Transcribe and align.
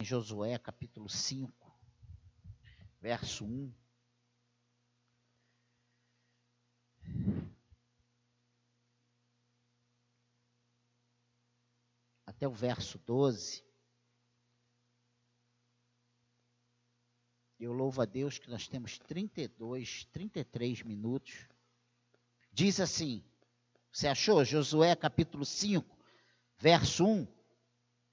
em 0.00 0.04
Josué 0.04 0.56
capítulo 0.58 1.08
5, 1.08 1.52
verso 3.00 3.44
1. 3.44 3.74
Até 12.24 12.46
o 12.46 12.52
verso 12.52 12.96
12. 12.98 13.64
Eu 17.58 17.72
louvo 17.72 18.00
a 18.00 18.04
Deus 18.04 18.38
que 18.38 18.48
nós 18.48 18.68
temos 18.68 19.00
32, 19.00 20.04
33 20.12 20.84
minutos. 20.84 21.48
Diz 22.52 22.78
assim: 22.78 23.24
Você 23.90 24.06
achou? 24.06 24.44
Josué 24.44 24.94
capítulo 24.94 25.44
5, 25.44 25.98
verso 26.56 27.04
1. 27.04 27.37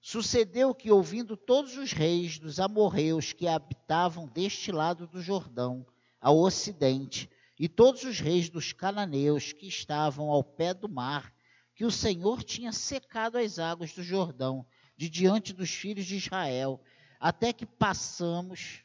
Sucedeu 0.08 0.76
que, 0.76 0.92
ouvindo 0.92 1.36
todos 1.36 1.78
os 1.78 1.92
reis 1.92 2.38
dos 2.38 2.60
amorreus 2.60 3.34
que 3.34 3.48
habitavam 3.48 4.28
deste 4.28 4.72
lado 4.72 5.08
do 5.08 5.20
Jordão, 5.20 5.84
ao 6.22 6.38
ocidente, 6.38 7.28
e 7.60 7.68
todos 7.68 8.04
os 8.04 8.20
reis 8.20 8.48
dos 8.48 8.72
cananeus 8.72 9.52
que 9.52 9.68
estavam 9.68 10.30
ao 10.30 10.44
pé 10.44 10.76
do 10.76 10.88
mar, 10.88 11.34
que 11.74 11.84
o 11.84 11.90
Senhor 11.90 12.44
tinha 12.44 12.72
secado 12.72 13.40
as 13.40 13.58
águas 13.58 13.94
do 13.94 14.04
Jordão 14.04 14.64
de 14.96 15.10
diante 15.10 15.52
dos 15.52 15.72
filhos 15.72 16.06
de 16.06 16.18
Israel, 16.18 16.80
até 17.20 17.52
que 17.52 17.66
passamos, 17.66 18.84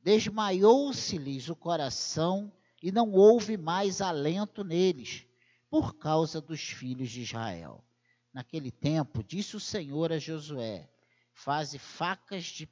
desmaiou-se-lhes 0.00 1.50
o 1.50 1.54
coração 1.54 2.50
e 2.82 2.90
não 2.90 3.12
houve 3.12 3.58
mais 3.58 4.00
alento 4.00 4.64
neles, 4.64 5.26
por 5.68 5.96
causa 5.96 6.40
dos 6.40 6.62
filhos 6.62 7.10
de 7.10 7.20
Israel. 7.20 7.84
Naquele 8.32 8.70
tempo, 8.70 9.22
disse 9.22 9.56
o 9.56 9.60
Senhor 9.60 10.12
a 10.12 10.18
Josué: 10.18 10.90
Faze 11.34 11.78
facas 11.78 12.44
de 12.44 12.68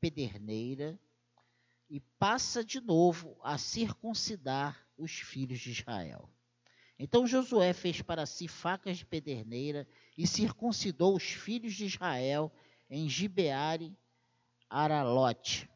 pederneira 0.00 0.98
e 1.88 2.00
passa 2.18 2.64
de 2.64 2.80
novo 2.80 3.38
a 3.42 3.58
circuncidar 3.58 4.86
os 4.96 5.12
filhos 5.12 5.58
de 5.58 5.70
Israel. 5.70 6.30
Então 6.98 7.26
Josué 7.26 7.72
fez 7.72 8.02
para 8.02 8.26
si 8.26 8.46
facas 8.46 8.98
de 8.98 9.06
pederneira 9.06 9.88
e 10.16 10.26
circuncidou 10.26 11.16
os 11.16 11.24
filhos 11.24 11.74
de 11.74 11.86
Israel 11.86 12.52
em 12.90 13.08
Gibeare 13.08 13.96
Aralote. 14.68 15.68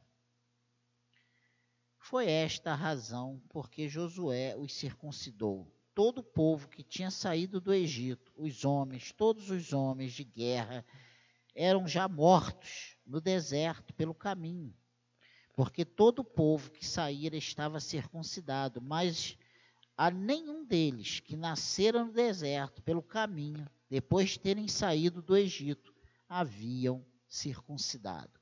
Foi 1.99 2.31
esta 2.31 2.73
a 2.73 2.77
razão 2.77 3.43
porque 3.49 3.89
Josué 3.89 4.55
os 4.55 4.75
circuncidou 4.75 5.74
todo 5.95 6.19
o 6.19 6.25
povo 6.25 6.69
que 6.69 6.83
tinha 6.83 7.11
saído 7.11 7.61
do 7.61 7.73
Egito, 7.73 8.33
os 8.37 8.65
homens, 8.65 9.13
todos 9.13 9.51
os 9.51 9.73
homens 9.73 10.13
de 10.13 10.25
guerra, 10.25 10.85
eram 11.55 11.87
já 11.87 12.09
mortos 12.09 12.97
no 13.07 13.21
deserto 13.21 13.95
pelo 13.95 14.15
caminho, 14.15 14.75
porque 15.55 15.85
todo 15.85 16.19
o 16.21 16.25
povo 16.25 16.71
que 16.71 16.85
saíra 16.85 17.37
estava 17.37 17.79
circuncidado, 17.79 18.81
mas 18.83 19.39
a 19.97 20.11
nenhum 20.11 20.65
deles 20.65 21.21
que 21.21 21.37
nasceram 21.37 22.07
no 22.07 22.13
deserto 22.13 22.83
pelo 22.83 23.03
caminho, 23.03 23.69
depois 23.89 24.31
de 24.31 24.41
terem 24.41 24.67
saído 24.67 25.23
do 25.23 25.37
Egito, 25.37 25.95
haviam 26.29 27.07
circuncidado. 27.29 28.41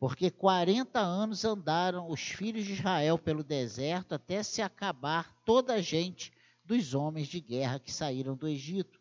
Porque 0.00 0.30
quarenta 0.30 0.98
anos 0.98 1.44
andaram 1.44 2.08
os 2.10 2.20
filhos 2.20 2.64
de 2.64 2.72
Israel 2.72 3.18
pelo 3.18 3.44
deserto 3.44 4.14
até 4.14 4.42
se 4.42 4.60
acabar 4.60 5.36
toda 5.44 5.74
a 5.74 5.80
gente 5.80 6.32
dos 6.70 6.94
homens 6.94 7.26
de 7.26 7.40
guerra 7.40 7.80
que 7.80 7.92
saíram 7.92 8.36
do 8.36 8.46
Egito, 8.46 9.00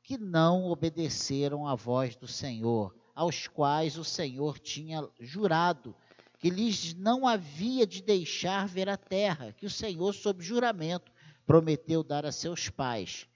que 0.00 0.16
não 0.16 0.66
obedeceram 0.66 1.66
à 1.66 1.74
voz 1.74 2.14
do 2.14 2.28
Senhor, 2.28 2.94
aos 3.16 3.48
quais 3.48 3.98
o 3.98 4.04
Senhor 4.04 4.60
tinha 4.60 5.04
jurado 5.18 5.96
que 6.38 6.48
lhes 6.48 6.94
não 6.94 7.26
havia 7.26 7.84
de 7.84 8.00
deixar 8.00 8.68
ver 8.68 8.88
a 8.88 8.96
terra, 8.96 9.52
que 9.52 9.66
o 9.66 9.70
Senhor, 9.70 10.12
sob 10.12 10.40
juramento, 10.44 11.10
prometeu 11.44 12.04
dar 12.04 12.24
a 12.24 12.30
seus 12.30 12.68
pais, 12.68 13.26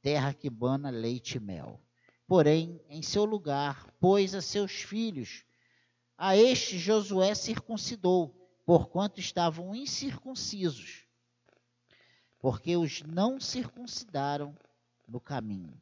terra 0.00 0.32
que 0.32 0.48
bana 0.48 0.88
leite 0.88 1.36
e 1.36 1.40
mel. 1.40 1.82
Porém, 2.26 2.80
em 2.88 3.02
seu 3.02 3.26
lugar, 3.26 3.92
pôs 4.00 4.34
a 4.34 4.40
seus 4.40 4.72
filhos. 4.72 5.44
A 6.16 6.34
este 6.34 6.78
Josué 6.78 7.34
circuncidou, 7.34 8.34
porquanto 8.64 9.20
estavam 9.20 9.74
incircuncisos 9.74 11.01
porque 12.42 12.76
os 12.76 13.02
não 13.02 13.38
circuncidaram 13.38 14.52
no 15.06 15.20
caminho. 15.20 15.80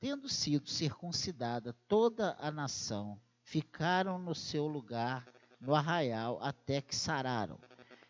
Tendo 0.00 0.26
sido 0.26 0.70
circuncidada 0.70 1.76
toda 1.86 2.34
a 2.40 2.50
nação, 2.50 3.20
ficaram 3.44 4.18
no 4.18 4.34
seu 4.34 4.66
lugar 4.66 5.28
no 5.60 5.74
arraial 5.74 6.38
até 6.42 6.80
que 6.80 6.96
sararam. 6.96 7.58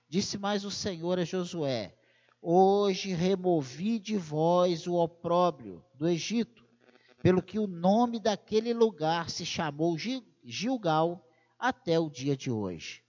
Disse 0.08 0.38
mais 0.38 0.64
o 0.64 0.70
Senhor 0.70 1.18
a 1.18 1.24
Josué: 1.24 1.98
Hoje 2.40 3.12
removi 3.12 3.98
de 3.98 4.16
vós 4.16 4.86
o 4.86 4.94
opróbrio 4.94 5.84
do 5.94 6.08
Egito, 6.08 6.64
pelo 7.20 7.42
que 7.42 7.58
o 7.58 7.66
nome 7.66 8.20
daquele 8.20 8.72
lugar 8.72 9.28
se 9.28 9.44
chamou 9.44 9.96
Gilgal 10.44 11.28
até 11.58 11.98
o 11.98 12.08
dia 12.08 12.36
de 12.36 12.50
hoje. 12.50 13.02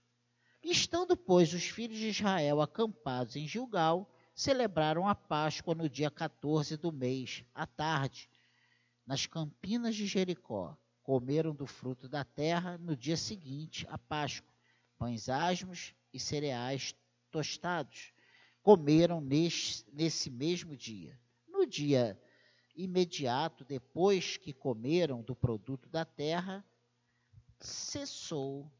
Estando, 0.64 1.14
pois, 1.14 1.52
os 1.52 1.64
filhos 1.64 1.98
de 1.98 2.08
Israel 2.08 2.62
acampados 2.62 3.36
em 3.36 3.46
Gilgal, 3.46 4.10
celebraram 4.34 5.06
a 5.06 5.14
Páscoa 5.14 5.74
no 5.74 5.90
dia 5.90 6.10
14 6.10 6.78
do 6.78 6.90
mês, 6.90 7.44
à 7.54 7.66
tarde, 7.66 8.30
nas 9.06 9.26
campinas 9.26 9.94
de 9.94 10.06
Jericó. 10.06 10.74
Comeram 11.02 11.54
do 11.54 11.66
fruto 11.66 12.08
da 12.08 12.24
terra 12.24 12.78
no 12.78 12.96
dia 12.96 13.14
seguinte, 13.14 13.86
a 13.90 13.98
Páscoa, 13.98 14.50
pães 14.96 15.28
asmos 15.28 15.94
e 16.14 16.18
cereais 16.18 16.94
tostados. 17.30 18.14
Comeram 18.62 19.20
nesse, 19.20 19.84
nesse 19.92 20.30
mesmo 20.30 20.74
dia. 20.74 21.20
No 21.46 21.66
dia 21.66 22.18
imediato 22.74 23.66
depois 23.66 24.38
que 24.38 24.54
comeram 24.54 25.20
do 25.20 25.36
produto 25.36 25.90
da 25.90 26.06
terra, 26.06 26.64
cessou 27.60 28.72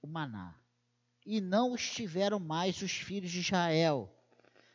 o 0.00 0.06
maná 0.06 0.58
e 1.30 1.42
não 1.42 1.74
estiveram 1.74 2.40
mais 2.40 2.80
os 2.80 2.90
filhos 2.90 3.30
de 3.30 3.40
Israel. 3.40 4.10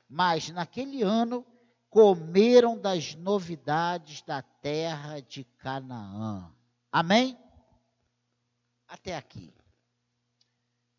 Mas 0.08 0.52
naquele 0.52 1.02
ano 1.02 1.44
comeram 1.90 2.80
das 2.80 3.16
novidades 3.16 4.22
da 4.22 4.44
terra 4.44 5.19
de 5.19 5.44
Canaã. 5.44 6.53
Amém? 6.91 7.36
Até 8.88 9.18
aqui. 9.18 9.52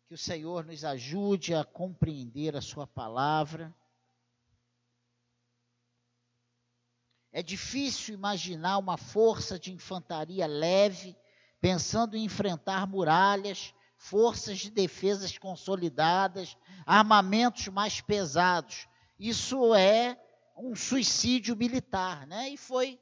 Que 0.09 0.13
o 0.13 0.17
Senhor 0.17 0.65
nos 0.65 0.83
ajude 0.83 1.55
a 1.55 1.63
compreender 1.63 2.57
a 2.57 2.61
Sua 2.61 2.85
palavra. 2.85 3.73
É 7.31 7.41
difícil 7.41 8.13
imaginar 8.13 8.77
uma 8.77 8.97
força 8.97 9.57
de 9.57 9.71
infantaria 9.71 10.45
leve 10.45 11.15
pensando 11.61 12.17
em 12.17 12.25
enfrentar 12.25 12.85
muralhas 12.85 13.73
forças 14.05 14.59
de 14.59 14.69
defesas 14.69 15.35
consolidadas, 15.35 16.55
armamentos 16.85 17.67
mais 17.69 18.01
pesados. 18.01 18.87
Isso 19.17 19.73
é 19.73 20.15
um 20.55 20.75
suicídio 20.75 21.55
militar, 21.55 22.27
né? 22.27 22.49
E 22.49 22.55
foi 22.57 22.99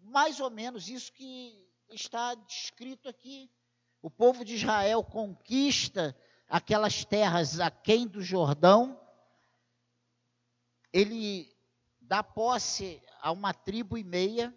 mais 0.00 0.40
ou 0.40 0.48
menos 0.48 0.88
isso 0.88 1.12
que 1.12 1.62
está 1.90 2.34
descrito 2.34 3.06
aqui. 3.06 3.50
O 4.00 4.10
povo 4.10 4.46
de 4.46 4.54
Israel 4.54 5.04
conquista 5.04 6.16
aquelas 6.48 7.04
terras 7.04 7.60
aquém 7.60 8.06
do 8.06 8.22
Jordão, 8.22 8.98
ele 10.90 11.54
dá 12.00 12.22
posse 12.22 13.02
a 13.20 13.30
uma 13.30 13.52
tribo 13.52 13.98
e 13.98 14.04
meia, 14.04 14.54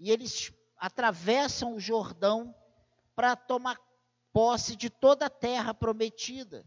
e 0.00 0.10
eles 0.10 0.52
atravessam 0.76 1.76
o 1.76 1.80
Jordão 1.80 2.52
para 3.14 3.36
tomar 3.36 3.76
posse 4.32 4.76
de 4.76 4.88
toda 4.88 5.26
a 5.26 5.30
terra 5.30 5.74
prometida. 5.74 6.66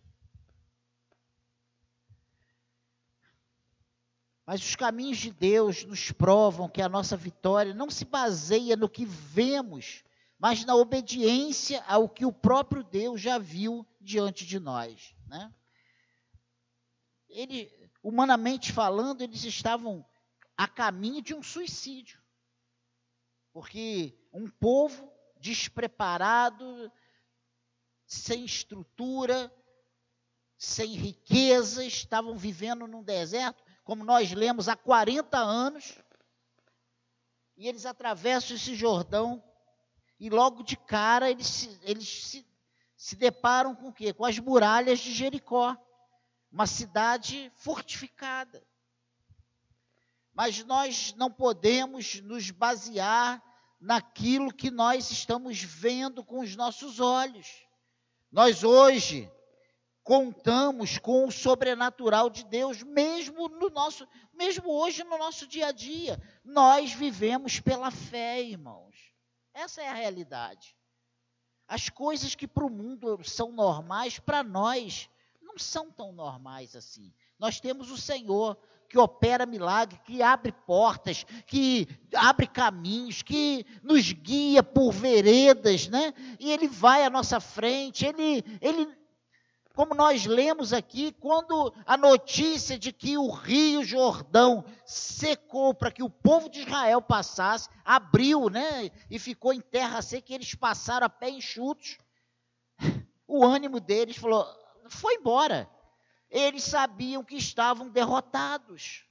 Mas 4.46 4.62
os 4.62 4.76
caminhos 4.76 5.18
de 5.18 5.32
Deus 5.32 5.86
nos 5.86 6.12
provam 6.12 6.68
que 6.68 6.82
a 6.82 6.90
nossa 6.90 7.16
vitória 7.16 7.74
não 7.74 7.90
se 7.90 8.04
baseia 8.04 8.76
no 8.76 8.90
que 8.90 9.06
vemos, 9.06 10.04
mas 10.38 10.66
na 10.66 10.76
obediência 10.76 11.82
ao 11.88 12.10
que 12.10 12.26
o 12.26 12.34
próprio 12.34 12.84
Deus 12.84 13.22
já 13.22 13.38
viu 13.38 13.88
diante 14.02 14.46
de 14.46 14.60
nós. 14.60 15.16
Né? 15.28 15.54
Ele, 17.30 17.72
humanamente 18.04 18.74
falando, 18.74 19.22
eles 19.22 19.46
estavam 19.46 20.06
a 20.58 20.68
caminho 20.68 21.22
de 21.22 21.34
um 21.34 21.42
suicídio. 21.42 22.22
Porque 23.54 24.18
um 24.34 24.50
povo 24.50 25.10
despreparado, 25.40 26.92
sem 28.14 28.46
estrutura, 28.46 29.52
sem 30.58 30.94
riqueza, 30.94 31.84
estavam 31.84 32.38
vivendo 32.38 32.88
num 32.88 33.04
deserto, 33.04 33.64
como 33.84 34.04
nós 34.06 34.32
lemos 34.32 34.70
há 34.70 34.76
40 34.76 35.38
anos. 35.38 35.98
E 37.58 37.68
eles 37.68 37.86
atravessam 37.86 38.56
esse 38.56 38.76
Jordão 38.76 39.44
e 40.20 40.30
logo 40.30 40.64
de 40.64 40.78
cara 40.78 41.30
eles, 41.30 41.48
se, 41.48 41.80
eles 41.84 42.08
se, 42.08 42.48
se 42.96 43.16
deparam 43.16 43.76
com 43.76 43.90
o 43.90 43.94
quê? 43.94 44.14
Com 44.14 44.26
as 44.26 44.40
muralhas 44.40 45.00
de 45.00 45.12
Jericó, 45.12 45.76
uma 46.52 46.66
cidade 46.66 47.52
fortificada. 47.56 48.66
Mas 50.34 50.64
nós 50.64 51.14
não 51.16 51.30
podemos 51.30 52.22
nos 52.22 52.50
basear 52.52 53.44
naquilo 53.80 54.54
que 54.54 54.72
nós 54.72 55.12
estamos 55.12 55.62
vendo 55.62 56.24
com 56.24 56.40
os 56.40 56.56
nossos 56.56 57.00
olhos. 57.00 57.63
Nós 58.34 58.64
hoje 58.64 59.32
contamos 60.04 60.98
com 60.98 61.28
o 61.28 61.32
sobrenatural 61.32 62.32
de 62.32 62.44
Deus, 62.44 62.82
mesmo 62.82 63.48
no 63.48 63.70
nosso, 63.70 64.08
mesmo 64.34 64.72
hoje 64.72 65.04
no 65.04 65.20
nosso 65.20 65.46
dia 65.46 65.68
a 65.68 65.72
dia. 65.72 66.20
Nós 66.44 66.92
vivemos 66.94 67.60
pela 67.60 67.92
fé, 67.92 68.42
irmãos. 68.42 69.14
Essa 69.54 69.84
é 69.84 69.88
a 69.88 69.94
realidade. 69.94 70.76
As 71.68 71.90
coisas 71.90 72.34
que 72.34 72.48
para 72.48 72.66
o 72.66 72.72
mundo 72.72 73.24
são 73.24 73.52
normais, 73.52 74.18
para 74.18 74.42
nós 74.42 75.08
não 75.40 75.60
são 75.60 75.92
tão 75.92 76.12
normais 76.12 76.76
assim. 76.76 77.14
Nós 77.38 77.60
temos 77.60 77.92
o 77.92 77.98
Senhor 77.98 78.58
que 78.94 79.00
opera 79.00 79.44
milagre, 79.48 80.00
que 80.06 80.22
abre 80.22 80.52
portas, 80.52 81.26
que 81.48 81.88
abre 82.14 82.46
caminhos, 82.46 83.24
que 83.24 83.66
nos 83.82 84.12
guia 84.12 84.62
por 84.62 84.92
veredas, 84.92 85.88
né? 85.88 86.14
E 86.40 86.52
ele 86.52 86.68
vai 86.68 87.04
à 87.04 87.10
nossa 87.10 87.40
frente, 87.40 88.06
ele, 88.06 88.46
ele 88.62 88.88
como 89.74 89.96
nós 89.96 90.28
lemos 90.28 90.74
aqui, 90.74 91.12
quando 91.14 91.74
a 91.88 91.98
notícia 91.98 92.78
de 92.78 92.94
que 92.94 93.18
o 93.18 93.32
Rio 93.32 93.84
Jordão 93.84 94.64
secou 94.86 95.74
para 95.74 95.90
que 95.90 96.04
o 96.04 96.10
povo 96.10 96.48
de 96.48 96.60
Israel 96.60 97.02
passasse, 97.02 97.70
abriu, 97.84 98.48
né? 98.48 98.92
E 99.10 99.18
ficou 99.18 99.52
em 99.52 99.60
terra 99.60 100.04
seca, 100.04 100.32
e 100.32 100.36
eles 100.36 100.54
passaram 100.54 101.08
a 101.08 101.10
pé 101.10 101.32
enxutos. 101.32 101.98
O 103.28 103.44
ânimo 103.44 103.80
deles 103.80 104.18
falou: 104.18 104.46
foi 104.88 105.16
embora. 105.16 105.68
Eles 106.34 106.64
sabiam 106.64 107.24
que 107.24 107.36
estavam 107.36 107.88
derrotados. 107.90 109.06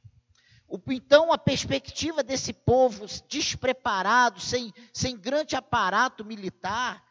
Então, 0.88 1.32
a 1.32 1.38
perspectiva 1.38 2.20
desse 2.20 2.52
povo 2.52 3.06
despreparado, 3.28 4.40
sem, 4.40 4.74
sem 4.92 5.16
grande 5.16 5.54
aparato 5.54 6.24
militar, 6.24 7.06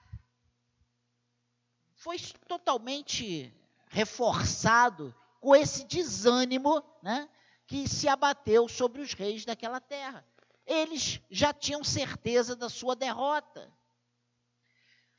foi 1.96 2.18
totalmente 2.46 3.56
reforçado 3.88 5.16
com 5.40 5.56
esse 5.56 5.86
desânimo 5.86 6.84
né, 7.02 7.30
que 7.66 7.88
se 7.88 8.10
abateu 8.10 8.68
sobre 8.68 9.02
os 9.02 9.14
reis 9.14 9.46
daquela 9.46 9.80
terra. 9.80 10.26
Eles 10.66 11.22
já 11.30 11.54
tinham 11.54 11.86
certeza 11.86 12.54
da 12.54 12.68
sua 12.68 12.98
derrota. 12.98 13.72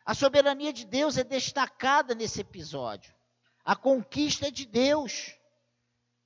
A 0.04 0.14
soberania 0.14 0.72
de 0.72 0.84
Deus 0.84 1.16
é 1.16 1.24
destacada 1.24 2.14
nesse 2.14 2.42
episódio. 2.42 3.14
A 3.64 3.76
conquista 3.76 4.48
é 4.48 4.50
de 4.50 4.66
Deus, 4.66 5.36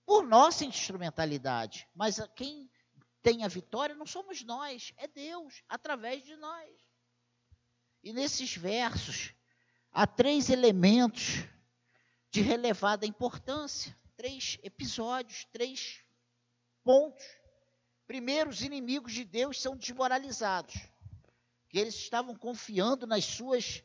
por 0.06 0.24
nossa 0.24 0.64
instrumentalidade. 0.64 1.88
Mas 1.94 2.18
quem 2.34 2.70
tem 3.22 3.44
a 3.44 3.48
vitória 3.48 3.94
não 3.94 4.06
somos 4.06 4.42
nós, 4.42 4.92
é 4.96 5.08
Deus, 5.08 5.62
através 5.68 6.24
de 6.24 6.36
nós. 6.36 6.70
E 8.02 8.12
nesses 8.12 8.56
versos, 8.56 9.34
há 9.90 10.06
três 10.06 10.48
elementos 10.48 11.44
de 12.30 12.40
relevada 12.40 13.04
importância, 13.04 13.98
três 14.16 14.58
episódios, 14.62 15.44
três 15.46 16.00
pontos. 16.84 17.26
Primeiro, 18.06 18.50
os 18.50 18.62
inimigos 18.62 19.12
de 19.12 19.24
Deus 19.24 19.60
são 19.60 19.76
desmoralizados, 19.76 20.74
que 21.68 21.78
eles 21.78 21.96
estavam 21.96 22.36
confiando 22.36 23.06
nas 23.06 23.24
suas 23.24 23.82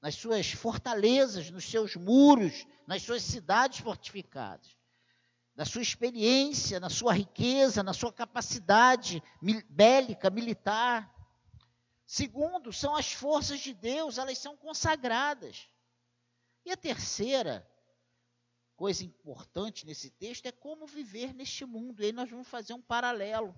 nas 0.00 0.14
suas 0.14 0.52
fortalezas, 0.52 1.50
nos 1.50 1.64
seus 1.64 1.96
muros, 1.96 2.66
nas 2.86 3.02
suas 3.02 3.22
cidades 3.22 3.80
fortificadas, 3.80 4.76
na 5.54 5.64
sua 5.64 5.82
experiência, 5.82 6.78
na 6.78 6.88
sua 6.88 7.12
riqueza, 7.12 7.82
na 7.82 7.92
sua 7.92 8.12
capacidade 8.12 9.22
bélica, 9.68 10.30
militar. 10.30 11.12
Segundo, 12.06 12.72
são 12.72 12.94
as 12.94 13.12
forças 13.12 13.60
de 13.60 13.74
Deus, 13.74 14.18
elas 14.18 14.38
são 14.38 14.56
consagradas. 14.56 15.68
E 16.64 16.70
a 16.70 16.76
terceira 16.76 17.68
coisa 18.76 19.04
importante 19.04 19.84
nesse 19.84 20.08
texto 20.08 20.46
é 20.46 20.52
como 20.52 20.86
viver 20.86 21.34
neste 21.34 21.64
mundo. 21.64 22.00
E 22.00 22.06
aí 22.06 22.12
nós 22.12 22.30
vamos 22.30 22.46
fazer 22.46 22.72
um 22.74 22.80
paralelo 22.80 23.52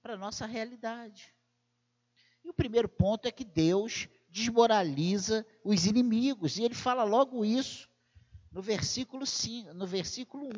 para 0.00 0.14
a 0.14 0.16
nossa 0.16 0.46
realidade. 0.46 1.34
E 2.44 2.48
o 2.48 2.54
primeiro 2.54 2.88
ponto 2.88 3.26
é 3.26 3.32
que 3.32 3.44
Deus 3.44 4.08
desmoraliza 4.32 5.46
os 5.62 5.86
inimigos. 5.86 6.56
E 6.56 6.64
ele 6.64 6.74
fala 6.74 7.04
logo 7.04 7.44
isso 7.44 7.88
no 8.50 8.62
versículo 8.62 9.26
5, 9.26 9.74
no 9.74 9.86
versículo 9.86 10.46
1. 10.46 10.50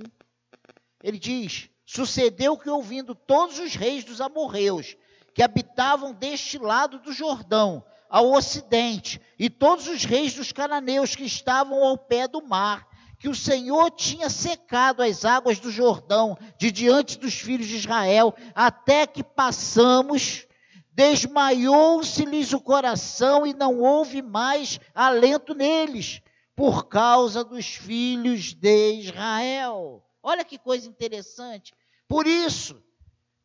Ele 1.03 1.19
diz: 1.19 1.69
Sucedeu 1.85 2.57
que 2.57 2.71
ouvindo 2.71 3.15
todos 3.15 3.59
os 3.59 3.75
reis 3.75 4.05
dos 4.05 4.21
amorreus 4.21 4.97
que 5.35 5.43
habitavam 5.43 6.15
deste 6.15 6.59
lado 6.59 7.01
do 7.01 7.13
Jordão, 7.13 7.85
ao 8.09 8.33
ocidente, 8.33 9.21
e 9.37 9.51
todos 9.51 9.89
os 9.89 10.05
reis 10.05 10.35
dos 10.35 10.53
cananeus 10.53 11.17
que 11.17 11.25
estavam 11.25 11.83
ao 11.83 11.99
pé 11.99 12.29
do 12.29 12.41
mar, 12.41 12.87
que 13.19 13.29
o 13.29 13.35
Senhor 13.35 13.91
tinha 13.91 14.31
secado 14.31 15.03
as 15.03 15.25
águas 15.25 15.59
do 15.59 15.73
Jordão 15.73 16.39
de 16.57 16.71
diante 16.71 17.19
dos 17.19 17.35
filhos 17.35 17.67
de 17.67 17.77
Israel, 17.77 18.33
até 18.55 19.07
que 19.07 19.25
passamos, 19.25 20.47
desmaiou-se-lhes 20.95 22.53
o 22.53 22.61
coração 22.61 23.45
e 23.45 23.53
não 23.53 23.81
houve 23.81 24.23
mais 24.23 24.79
alento 24.95 25.53
neles, 25.55 26.23
por 26.55 26.87
causa 26.87 27.43
dos 27.43 27.67
filhos 27.67 28.55
de 28.55 29.01
Israel. 29.01 30.07
Olha 30.23 30.45
que 30.45 30.57
coisa 30.57 30.89
interessante. 30.89 31.75
Por 32.07 32.29
isso, 32.29 32.81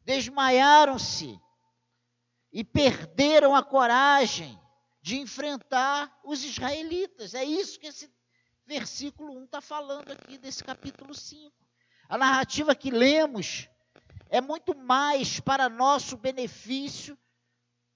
desmaiaram-se 0.05 1.39
e 2.53 2.63
perderam 2.63 3.55
a 3.55 3.63
coragem 3.63 4.59
de 5.01 5.17
enfrentar 5.17 6.19
os 6.23 6.43
israelitas. 6.43 7.33
É 7.33 7.43
isso 7.43 7.79
que 7.79 7.87
esse 7.87 8.11
versículo 8.67 9.33
1 9.39 9.45
está 9.45 9.59
falando 9.59 10.11
aqui, 10.11 10.37
desse 10.37 10.63
capítulo 10.63 11.15
5. 11.15 11.51
A 12.07 12.15
narrativa 12.15 12.75
que 12.75 12.91
lemos 12.91 13.67
é 14.29 14.39
muito 14.39 14.77
mais 14.77 15.39
para 15.39 15.67
nosso 15.67 16.15
benefício 16.15 17.17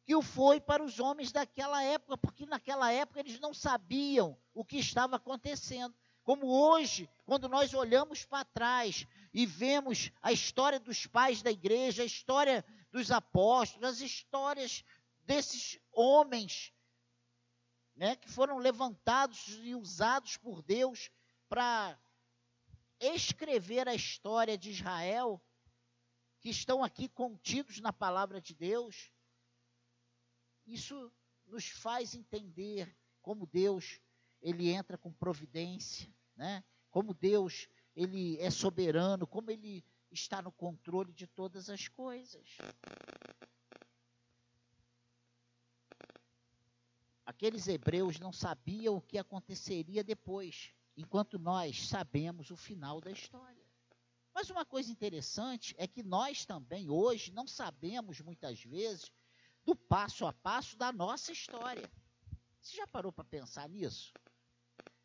que 0.05 0.15
o 0.15 0.21
foi 0.21 0.59
para 0.59 0.83
os 0.83 0.99
homens 0.99 1.31
daquela 1.31 1.81
época, 1.83 2.17
porque 2.17 2.45
naquela 2.45 2.91
época 2.91 3.19
eles 3.19 3.39
não 3.39 3.53
sabiam 3.53 4.37
o 4.53 4.65
que 4.65 4.77
estava 4.77 5.15
acontecendo. 5.15 5.95
Como 6.23 6.47
hoje, 6.47 7.09
quando 7.25 7.49
nós 7.49 7.73
olhamos 7.73 8.25
para 8.25 8.45
trás 8.45 9.05
e 9.33 9.45
vemos 9.45 10.11
a 10.21 10.31
história 10.31 10.79
dos 10.79 11.05
pais 11.05 11.41
da 11.41 11.51
igreja, 11.51 12.03
a 12.03 12.05
história 12.05 12.65
dos 12.91 13.11
apóstolos, 13.11 13.89
as 13.89 14.01
histórias 14.01 14.83
desses 15.25 15.79
homens 15.91 16.73
né, 17.95 18.15
que 18.15 18.29
foram 18.29 18.57
levantados 18.57 19.59
e 19.61 19.75
usados 19.75 20.37
por 20.37 20.61
Deus 20.61 21.11
para 21.47 21.97
escrever 22.99 23.87
a 23.87 23.95
história 23.95 24.57
de 24.57 24.71
Israel, 24.71 25.41
que 26.39 26.49
estão 26.49 26.83
aqui 26.83 27.07
contidos 27.07 27.79
na 27.79 27.93
palavra 27.93 28.41
de 28.41 28.53
Deus. 28.53 29.12
Isso 30.65 31.11
nos 31.47 31.69
faz 31.69 32.15
entender 32.15 32.95
como 33.21 33.45
Deus 33.45 33.99
ele 34.41 34.69
entra 34.69 34.97
com 34.97 35.11
providência, 35.11 36.13
né? 36.35 36.63
Como 36.89 37.13
Deus 37.13 37.67
ele 37.95 38.37
é 38.39 38.49
soberano, 38.49 39.25
como 39.25 39.51
ele 39.51 39.83
está 40.11 40.41
no 40.41 40.51
controle 40.51 41.11
de 41.13 41.27
todas 41.27 41.69
as 41.69 41.87
coisas. 41.87 42.57
Aqueles 47.25 47.67
hebreus 47.67 48.19
não 48.19 48.31
sabiam 48.31 48.97
o 48.97 49.01
que 49.01 49.17
aconteceria 49.17 50.03
depois, 50.03 50.73
enquanto 50.95 51.39
nós 51.39 51.87
sabemos 51.87 52.51
o 52.51 52.57
final 52.57 52.99
da 52.99 53.11
história. 53.11 53.63
Mas 54.33 54.49
uma 54.49 54.65
coisa 54.65 54.91
interessante 54.91 55.75
é 55.77 55.87
que 55.87 56.03
nós 56.03 56.45
também 56.45 56.89
hoje 56.89 57.31
não 57.31 57.47
sabemos 57.47 58.19
muitas 58.19 58.61
vezes 58.63 59.11
do 59.65 59.75
passo 59.75 60.25
a 60.25 60.33
passo 60.33 60.77
da 60.77 60.91
nossa 60.91 61.31
história. 61.31 61.89
Você 62.61 62.77
já 62.77 62.87
parou 62.87 63.11
para 63.11 63.23
pensar 63.23 63.67
nisso? 63.69 64.13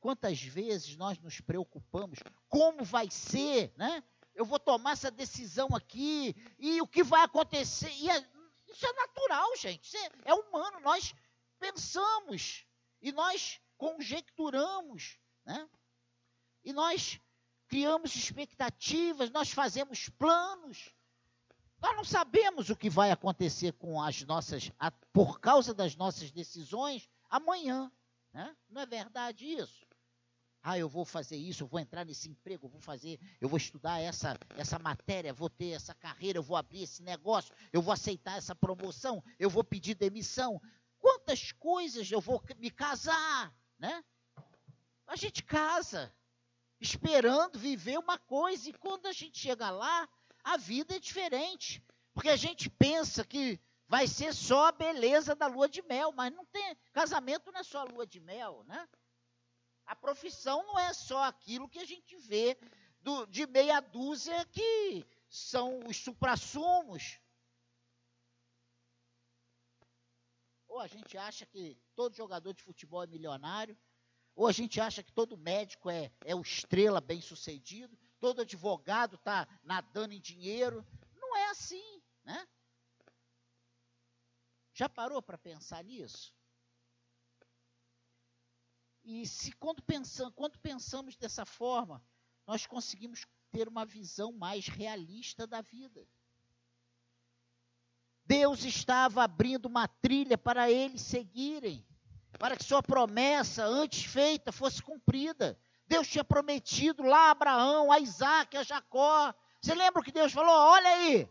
Quantas 0.00 0.41
vezes 0.41 0.97
nós 0.97 1.19
nos 1.19 1.41
preocupamos 1.41 2.19
como 2.49 2.85
vai 2.85 3.11
ser, 3.11 3.73
né? 3.77 4.03
eu 4.38 4.45
vou 4.45 4.61
tomar 4.61 4.93
essa 4.93 5.11
decisão 5.11 5.75
aqui, 5.75 6.35
e 6.61 6.81
o 6.81 6.87
que 6.87 7.03
vai 7.03 7.25
acontecer. 7.25 7.88
É, 8.09 8.25
isso 8.69 8.87
é 8.87 8.93
natural, 8.93 9.57
gente. 9.57 9.97
É, 9.97 10.11
é 10.27 10.35
humano. 10.35 10.79
Nós 10.79 11.12
pensamos 11.59 12.65
e 13.03 13.11
nós 13.11 13.61
conjecturamos, 13.77 15.19
né? 15.45 15.69
E 16.62 16.73
nós 16.73 17.21
criamos 17.67 18.15
expectativas, 18.15 19.31
nós 19.31 19.50
fazemos 19.50 20.09
planos. 20.09 20.95
Nós 21.80 21.97
não 21.97 22.04
sabemos 22.04 22.70
o 22.70 22.76
que 22.76 22.90
vai 22.90 23.11
acontecer 23.11 23.73
com 23.73 24.02
as 24.02 24.23
nossas, 24.23 24.70
por 25.12 25.38
causa 25.40 25.73
das 25.73 25.94
nossas 25.94 26.30
decisões 26.30 27.08
amanhã. 27.30 27.90
Né? 28.32 28.56
Não 28.68 28.82
é 28.82 28.87
verdade 28.87 29.47
isso? 29.47 29.87
Ah, 30.61 30.76
eu 30.76 30.88
vou 30.88 31.04
fazer 31.04 31.37
isso, 31.37 31.62
eu 31.62 31.68
vou 31.68 31.78
entrar 31.78 32.04
nesse 32.04 32.28
emprego, 32.28 32.66
eu 32.66 32.70
vou 32.70 32.80
fazer, 32.80 33.18
eu 33.40 33.49
vou 33.49 33.56
estudar 33.56 34.00
essa, 34.00 34.37
essa 34.56 34.78
matéria, 34.78 35.32
vou 35.32 35.49
ter 35.49 35.70
essa 35.70 35.94
carreira, 35.94 36.38
eu 36.38 36.42
vou 36.42 36.56
abrir 36.56 36.82
esse 36.82 37.02
negócio, 37.02 37.54
eu 37.73 37.80
vou 37.80 37.92
aceitar 37.92 38.37
essa 38.37 38.54
promoção, 38.54 39.23
eu 39.38 39.49
vou 39.49 39.62
pedir 39.62 39.94
demissão. 39.94 40.61
Quantas 40.99 41.52
coisas 41.52 42.11
eu 42.11 42.20
vou 42.20 42.42
me 42.58 42.70
casar, 42.70 43.54
né? 43.78 44.04
A 45.06 45.14
gente 45.14 45.42
casa, 45.44 46.12
esperando 46.80 47.58
viver 47.58 47.99
uma 47.99 48.18
coisa, 48.18 48.68
e 48.68 48.73
quando 48.73 49.06
a 49.06 49.12
gente 49.12 49.38
chega 49.38 49.70
lá, 49.70 50.08
a 50.45 50.57
vida 50.57 50.97
é 50.97 50.99
diferente. 50.99 51.83
Porque 52.14 52.28
a 52.28 52.37
gente 52.37 52.68
pensa 52.68 53.25
que 53.25 53.61
vai 53.87 54.07
ser 54.07 54.35
só 54.35 54.66
a 54.66 54.73
beleza 54.73 55.35
da 55.35 55.47
lua 55.47 55.68
de 55.68 55.83
mel, 55.83 56.12
mas 56.12 56.33
não 56.33 56.45
tem. 56.47 56.76
Casamento 56.92 57.50
não 57.52 57.61
é 57.61 57.62
só 57.62 57.80
a 57.80 57.85
lua 57.85 58.07
de 58.07 58.21
mel, 58.21 58.64
né? 58.64 58.88
A 59.87 59.97
profissão 59.97 60.64
não 60.66 60.78
é 60.78 60.92
só 60.92 61.25
aquilo 61.25 61.68
que 61.68 61.78
a 61.78 61.85
gente 61.85 62.16
vê 62.16 62.59
do, 63.00 63.25
de 63.26 63.47
meia 63.47 63.80
dúzia 63.80 64.45
que 64.47 65.07
são 65.28 65.80
os 65.87 65.97
suprassumos. 65.97 67.18
Ou 70.66 70.80
a 70.80 70.87
gente 70.87 71.16
acha 71.16 71.47
que 71.47 71.78
todo 71.95 72.14
jogador 72.14 72.52
de 72.52 72.62
futebol 72.62 73.02
é 73.02 73.07
milionário, 73.07 73.78
ou 74.35 74.47
a 74.47 74.52
gente 74.52 74.80
acha 74.80 75.02
que 75.02 75.12
todo 75.12 75.38
médico 75.38 75.88
é, 75.88 76.12
é 76.25 76.35
o 76.35 76.42
estrela 76.42 77.00
bem 77.00 77.21
sucedido, 77.21 77.99
todo 78.20 78.42
advogado 78.42 79.16
está 79.16 79.46
nadando 79.62 80.14
em 80.14 80.20
dinheiro. 80.20 80.87
Não 81.16 81.37
é 81.37 81.50
assim, 81.50 82.02
né? 82.25 82.46
Já 84.75 84.88
parou 84.88 85.20
para 85.22 85.37
pensar 85.38 85.82
nisso? 85.82 86.34
E 89.04 89.26
se 89.26 89.52
quando 89.52 89.82
pensamos, 89.82 90.34
quando 90.34 90.58
pensamos 90.58 91.16
dessa 91.16 91.44
forma, 91.44 92.04
nós 92.46 92.66
conseguimos 92.66 93.26
ter 93.50 93.68
uma 93.68 93.84
visão 93.84 94.32
mais 94.32 94.68
realista 94.68 95.46
da 95.46 95.60
vida. 95.60 96.06
Deus 98.25 98.64
estava 98.64 99.25
abrindo 99.25 99.66
uma 99.66 99.88
trilha 99.88 100.37
para 100.37 100.70
eles 100.70 101.00
seguirem 101.00 101.87
para 102.38 102.56
que 102.56 102.64
sua 102.64 102.82
promessa 102.82 103.64
antes 103.64 104.04
feita 104.04 104.52
fosse 104.52 104.82
cumprida. 104.82 105.58
Deus 105.88 106.07
tinha 106.07 106.23
prometido 106.23 107.02
lá 107.02 107.28
a 107.28 107.30
Abraão, 107.30 107.90
a 107.90 107.99
Isaac, 107.99 108.57
a 108.57 108.62
Jacó. 108.62 109.35
Você 109.61 109.75
lembra 109.75 110.02
que 110.02 110.12
Deus 110.12 110.33
falou? 110.33 110.54
Olha 110.54 110.88
aí, 110.88 111.28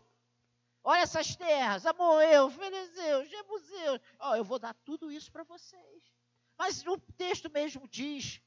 olha 0.82 1.00
essas 1.00 1.36
terras, 1.36 1.86
Amoeu, 1.86 2.50
Ferezeu, 2.50 3.24
Jebuseu. 3.24 4.00
Oh, 4.20 4.34
eu 4.34 4.44
vou 4.44 4.58
dar 4.58 4.74
tudo 4.84 5.12
isso 5.12 5.30
para 5.30 5.44
vocês. 5.44 6.02
Mas 6.58 6.84
o 6.84 6.98
texto 7.16 7.48
mesmo 7.48 7.86
diz 7.86 8.42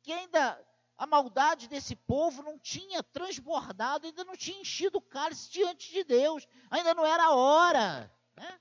que 0.00 0.12
ainda 0.12 0.64
a 0.96 1.06
maldade 1.06 1.68
desse 1.68 1.96
povo 1.96 2.42
não 2.42 2.56
tinha 2.58 3.02
transbordado, 3.02 4.06
ainda 4.06 4.24
não 4.24 4.36
tinha 4.36 4.60
enchido 4.60 4.98
o 4.98 5.02
cálice 5.02 5.50
diante 5.50 5.90
de 5.90 6.04
Deus, 6.04 6.46
ainda 6.70 6.94
não 6.94 7.04
era 7.04 7.24
a 7.24 7.34
hora. 7.34 8.12
Né? 8.36 8.60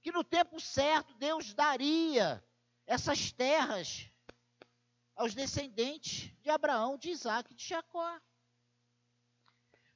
Que 0.00 0.12
no 0.12 0.22
tempo 0.22 0.60
certo 0.60 1.14
Deus 1.14 1.52
daria 1.52 2.42
essas 2.86 3.32
terras 3.32 4.07
aos 5.18 5.34
descendentes 5.34 6.32
de 6.40 6.48
Abraão, 6.48 6.96
de 6.96 7.10
Isaac 7.10 7.52
e 7.52 7.56
de 7.56 7.66
Jacó. 7.66 8.20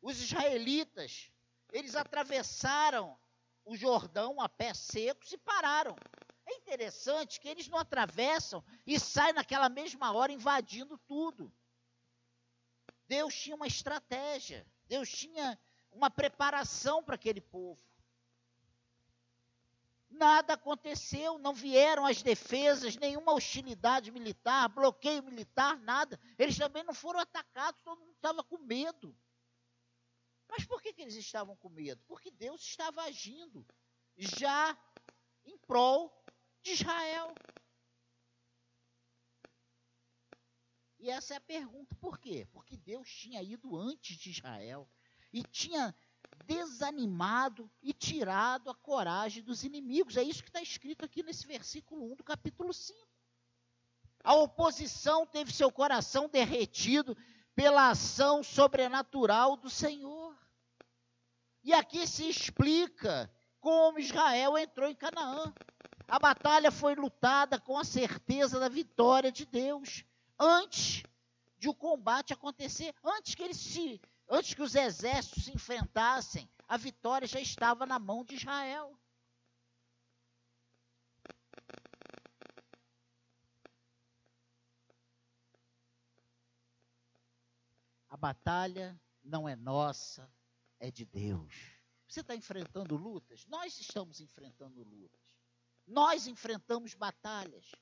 Os 0.03 0.21
israelitas, 0.21 1.31
eles 1.73 1.95
atravessaram 1.95 3.17
o 3.65 3.77
Jordão 3.77 4.41
a 4.41 4.49
pé 4.49 4.75
secos 4.75 5.33
e 5.33 5.39
pararam. 5.39 5.95
É 6.45 6.57
interessante 6.57 7.39
que 7.39 7.49
eles 7.49 7.69
não 7.69 7.79
atravessam 7.79 8.65
e 8.85 8.99
saem 8.99 9.33
naquela 9.33 9.69
mesma 9.69 10.13
hora 10.13 10.33
invadindo 10.33 10.99
tudo. 10.99 11.55
Deus 13.07 13.33
tinha 13.33 13.55
uma 13.55 13.69
estratégia, 13.69 14.67
Deus 14.87 15.09
tinha 15.09 15.57
uma 15.93 16.11
preparação 16.11 17.01
para 17.01 17.15
aquele 17.15 17.41
povo. 17.41 17.81
Nada 20.13 20.55
aconteceu, 20.55 21.39
não 21.39 21.55
vieram 21.55 22.05
as 22.05 22.23
defesas, 22.23 22.97
nenhuma 22.97 23.33
hostilidade 23.33 24.11
militar, 24.11 24.69
bloqueio 24.69 25.23
militar, 25.23 25.79
nada. 25.81 26.21
Eles 26.39 26.57
também 26.57 26.85
não 26.85 26.95
foram 26.95 27.21
atacados, 27.21 27.81
todo 27.83 27.99
mundo 27.99 28.15
estava 28.15 28.45
com 28.45 28.59
medo. 28.59 29.17
Mas 30.49 30.67
por 30.67 30.83
que, 30.83 30.93
que 30.93 31.01
eles 31.01 31.15
estavam 31.15 31.57
com 31.57 31.71
medo? 31.71 32.03
Porque 32.07 32.31
Deus 32.31 32.61
estava 32.61 33.03
agindo 33.03 33.67
já 34.17 34.77
em 35.45 35.57
prol 35.59 36.13
de 36.63 36.73
Israel. 36.73 37.35
E 40.99 41.11
essa 41.11 41.35
é 41.35 41.37
a 41.39 41.41
pergunta: 41.41 41.97
por 41.97 42.19
quê? 42.19 42.47
Porque 42.53 42.77
Deus 42.77 43.09
tinha 43.09 43.43
ido 43.43 43.77
antes 43.77 44.17
de 44.17 44.31
Israel 44.31 44.89
e 45.33 45.43
tinha 45.43 45.95
desanimado 46.47 47.71
e 47.83 47.93
tirado 47.93 48.71
a 48.71 48.75
coragem 48.75 49.43
dos 49.43 49.65
inimigos. 49.65 50.17
É 50.17 50.23
isso 50.23 50.43
que 50.43 50.49
está 50.49 50.63
escrito 50.63 51.05
aqui 51.05 51.23
nesse 51.23 51.47
versículo 51.47 52.13
1 52.13 52.17
do 52.17 52.25
capítulo 52.25 52.73
5. 52.73 52.99
A 54.25 54.35
oposição 54.35 55.27
teve 55.27 55.53
seu 55.53 55.71
coração 55.71 56.29
derretido 56.29 57.17
pela 57.55 57.91
ação 57.91 58.43
sobrenatural 58.43 59.57
do 59.57 59.69
Senhor. 59.69 60.37
E 61.65 61.73
aqui 61.73 62.07
se 62.07 62.29
explica 62.29 63.31
como 63.61 63.99
Israel 63.99 64.59
entrou 64.59 64.89
em 64.89 64.95
Canaã. 64.95 65.53
A 66.09 66.19
batalha 66.19 66.71
foi 66.71 66.95
lutada 66.95 67.59
com 67.59 67.79
a 67.79 67.85
certeza 67.85 68.59
da 68.59 68.69
vitória 68.69 69.31
de 69.31 69.47
Deus 69.47 70.05
antes 70.39 71.03
de 71.59 71.69
o 71.69 71.75
combate 71.75 72.33
acontecer, 72.33 72.93
antes 73.05 73.35
que 73.37 73.43
eles 73.43 73.57
se 73.57 74.01
Antes 74.29 74.55
que 74.55 74.63
os 74.63 74.75
exércitos 74.75 75.45
se 75.45 75.53
enfrentassem, 75.53 76.51
a 76.67 76.77
vitória 76.77 77.27
já 77.27 77.41
estava 77.41 77.85
na 77.85 77.99
mão 77.99 78.25
de 78.25 78.35
Israel. 78.35 78.99
A 88.09 88.17
batalha 88.17 89.01
não 89.23 89.49
é 89.49 89.57
nossa, 89.57 90.31
é 90.79 90.91
de 90.91 91.05
Deus. 91.05 91.55
Você 92.07 92.21
está 92.21 92.37
enfrentando 92.37 92.97
lutas? 92.97 93.47
Nós 93.47 93.79
estamos 93.81 94.21
enfrentando 94.21 94.83
lutas. 94.83 95.21
Nós 95.87 96.27
enfrentamos 96.27 96.95
batalhas. 96.95 97.73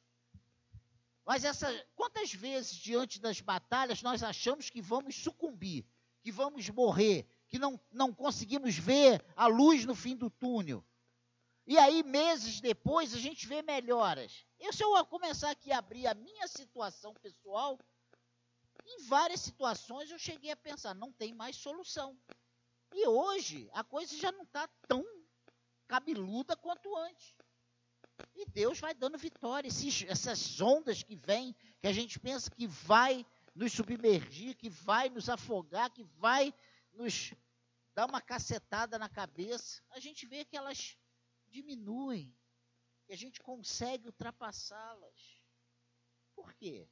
Mas 1.25 1.44
essa, 1.44 1.68
quantas 1.94 2.32
vezes 2.32 2.76
diante 2.76 3.20
das 3.20 3.40
batalhas 3.40 4.02
nós 4.02 4.23
achamos 4.23 4.70
que 4.70 4.80
vamos 4.80 5.16
sucumbir? 5.16 5.85
Que 6.21 6.31
vamos 6.31 6.69
morrer, 6.71 7.27
que 7.49 7.59
não, 7.59 7.81
não 7.91 8.12
conseguimos 8.12 8.77
ver 8.77 9.25
a 9.35 9.47
luz 9.47 9.85
no 9.85 9.95
fim 9.95 10.17
do 10.17 10.31
túnel. 10.31 10.85
E 11.67 11.79
aí, 11.79 12.03
meses 12.03 12.61
depois, 12.61 13.15
a 13.15 13.19
gente 13.19 13.47
vê 13.47 13.62
melhoras. 13.62 14.45
Eu, 14.59 14.73
se 14.73 14.83
eu 14.83 15.05
começar 15.07 15.50
aqui 15.50 15.71
a 15.71 15.79
abrir 15.79 16.07
a 16.07 16.15
minha 16.15 16.49
situação 16.49 17.15
pessoal, 17.15 17.79
em 18.87 19.03
várias 19.05 19.41
situações 19.41 20.11
eu 20.11 20.19
cheguei 20.19 20.50
a 20.50 20.57
pensar, 20.57 20.95
não 20.95 21.12
tem 21.12 21.33
mais 21.33 21.57
solução. 21.57 22.19
E 22.93 23.07
hoje 23.07 23.71
a 23.73 23.85
coisa 23.85 24.17
já 24.17 24.33
não 24.33 24.43
está 24.43 24.69
tão 24.89 25.05
cabeluda 25.87 26.57
quanto 26.57 26.97
antes. 26.97 27.37
E 28.35 28.45
Deus 28.47 28.79
vai 28.79 28.95
dando 28.95 29.17
vitória. 29.17 29.69
Esses, 29.69 30.05
essas 30.09 30.61
ondas 30.61 31.03
que 31.03 31.17
vêm, 31.17 31.55
que 31.81 31.87
a 31.87 31.93
gente 31.93 32.19
pensa 32.19 32.50
que 32.50 32.67
vai 32.67 33.25
nos 33.54 33.73
submergir, 33.73 34.57
que 34.57 34.69
vai 34.69 35.09
nos 35.09 35.28
afogar, 35.28 35.90
que 35.90 36.04
vai 36.04 36.54
nos 36.92 37.35
dar 37.95 38.07
uma 38.07 38.21
cacetada 38.21 38.99
na 38.99 39.09
cabeça, 39.09 39.83
a 39.90 39.99
gente 39.99 40.26
vê 40.26 40.45
que 40.45 40.57
elas 40.57 40.97
diminuem, 41.49 42.35
que 43.04 43.12
a 43.12 43.16
gente 43.16 43.40
consegue 43.40 44.07
ultrapassá-las. 44.07 45.42
Por 46.35 46.54
quê? 46.54 46.88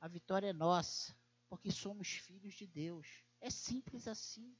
A 0.00 0.08
vitória 0.08 0.48
é 0.48 0.52
nossa, 0.52 1.16
porque 1.48 1.70
somos 1.70 2.08
filhos 2.08 2.54
de 2.54 2.66
Deus. 2.66 3.24
É 3.40 3.48
simples 3.50 4.08
assim. 4.08 4.56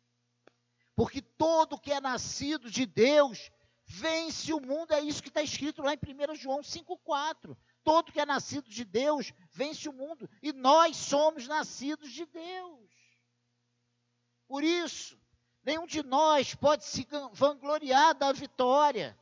Porque 0.95 1.21
todo 1.21 1.81
que 1.81 1.93
é 1.93 2.01
nascido 2.01 2.71
de 2.71 2.87
Deus 2.87 3.51
vence 3.85 4.53
o 4.53 4.61
mundo, 4.61 4.93
é 4.93 5.01
isso 5.01 5.23
que 5.23 5.29
está 5.29 5.43
escrito 5.43 5.83
lá 5.83 5.95
em 5.95 5.99
1 5.99 6.35
João 6.37 6.61
5,4. 6.61 7.57
Todo 7.85 8.13
que 8.13 8.21
é 8.21 8.27
nascido 8.27 8.69
de 8.69 8.85
Deus 8.85 9.33
vence 9.51 9.89
o 9.89 9.93
mundo. 9.93 10.29
E 10.43 10.53
nós 10.53 10.97
somos 10.97 11.49
nascidos 11.49 12.13
de 12.13 12.25
Deus. 12.27 12.91
Por 14.47 14.63
isso, 14.63 15.19
nenhum 15.65 15.87
de 15.87 16.03
nós 16.03 16.55
pode 16.55 16.85
se 16.85 17.07
vangloriar 17.33 18.15
da 18.15 18.33
vitória. 18.33 19.19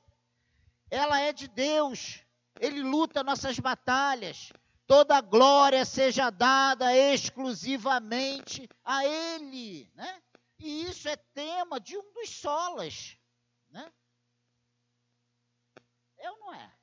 Ela 0.90 1.20
é 1.20 1.32
de 1.32 1.48
Deus. 1.48 2.22
Ele 2.60 2.82
luta 2.82 3.22
nossas 3.22 3.58
batalhas. 3.58 4.52
Toda 4.86 5.20
glória 5.20 5.84
seja 5.84 6.30
dada 6.30 6.94
exclusivamente 6.96 8.68
a 8.84 9.06
Ele. 9.06 9.90
Né? 9.94 10.22
E 10.58 10.82
isso 10.82 11.08
é 11.08 11.16
tema 11.16 11.80
de 11.80 11.96
um 11.96 12.12
dos 12.12 12.28
solas, 12.28 13.16
né? 13.70 13.90
É 16.18 16.30
ou 16.30 16.38
não 16.38 16.54
é? 16.54 16.79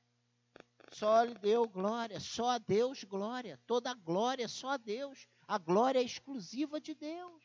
Só 0.98 1.22
lhe 1.22 1.36
deu 1.36 1.70
glória, 1.70 2.20
só 2.20 2.50
a 2.50 2.58
Deus 2.58 3.04
glória, 3.04 3.62
toda 3.68 3.92
a 3.92 3.94
glória 3.94 4.48
só 4.48 4.70
a 4.70 4.78
Deus. 4.78 5.28
A 5.48 5.60
glória 5.60 6.00
é 6.00 6.04
exclusiva 6.04 6.82
de 6.82 6.96
Deus. 6.96 7.44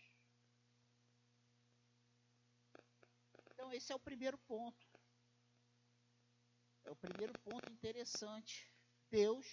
Então 3.51 3.71
esse 3.71 3.93
é 3.93 3.95
o 3.95 4.01
primeiro 4.01 4.39
ponto. 4.39 4.87
É 6.85 6.91
o 6.91 6.97
primeiro 6.97 7.39
ponto 7.41 7.71
interessante. 7.71 8.73
Deus 9.11 9.47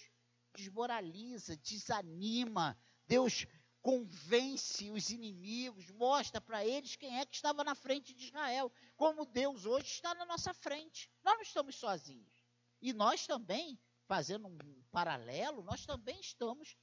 desmoraliza, 0.54 1.54
desanima, 1.58 2.78
Deus 3.06 3.46
convence 3.82 4.90
os 4.90 5.10
inimigos, 5.10 5.90
mostra 5.90 6.40
para 6.40 6.64
eles 6.64 6.96
quem 6.96 7.18
é 7.18 7.26
que 7.26 7.36
estava 7.36 7.62
na 7.62 7.74
frente 7.74 8.14
de 8.14 8.24
Israel, 8.24 8.72
como 8.96 9.26
Deus 9.26 9.66
hoje 9.66 9.88
está 9.88 10.14
na 10.14 10.24
nossa 10.24 10.54
frente. 10.54 11.10
Nós 11.22 11.34
não 11.34 11.42
estamos 11.42 11.76
sozinhos. 11.76 12.32
E 12.80 12.94
nós 12.94 13.26
também, 13.26 13.78
fazendo 14.10 14.48
um 14.48 14.82
paralelo, 14.90 15.62
nós 15.62 15.86
também 15.86 16.18
estamos 16.18 16.76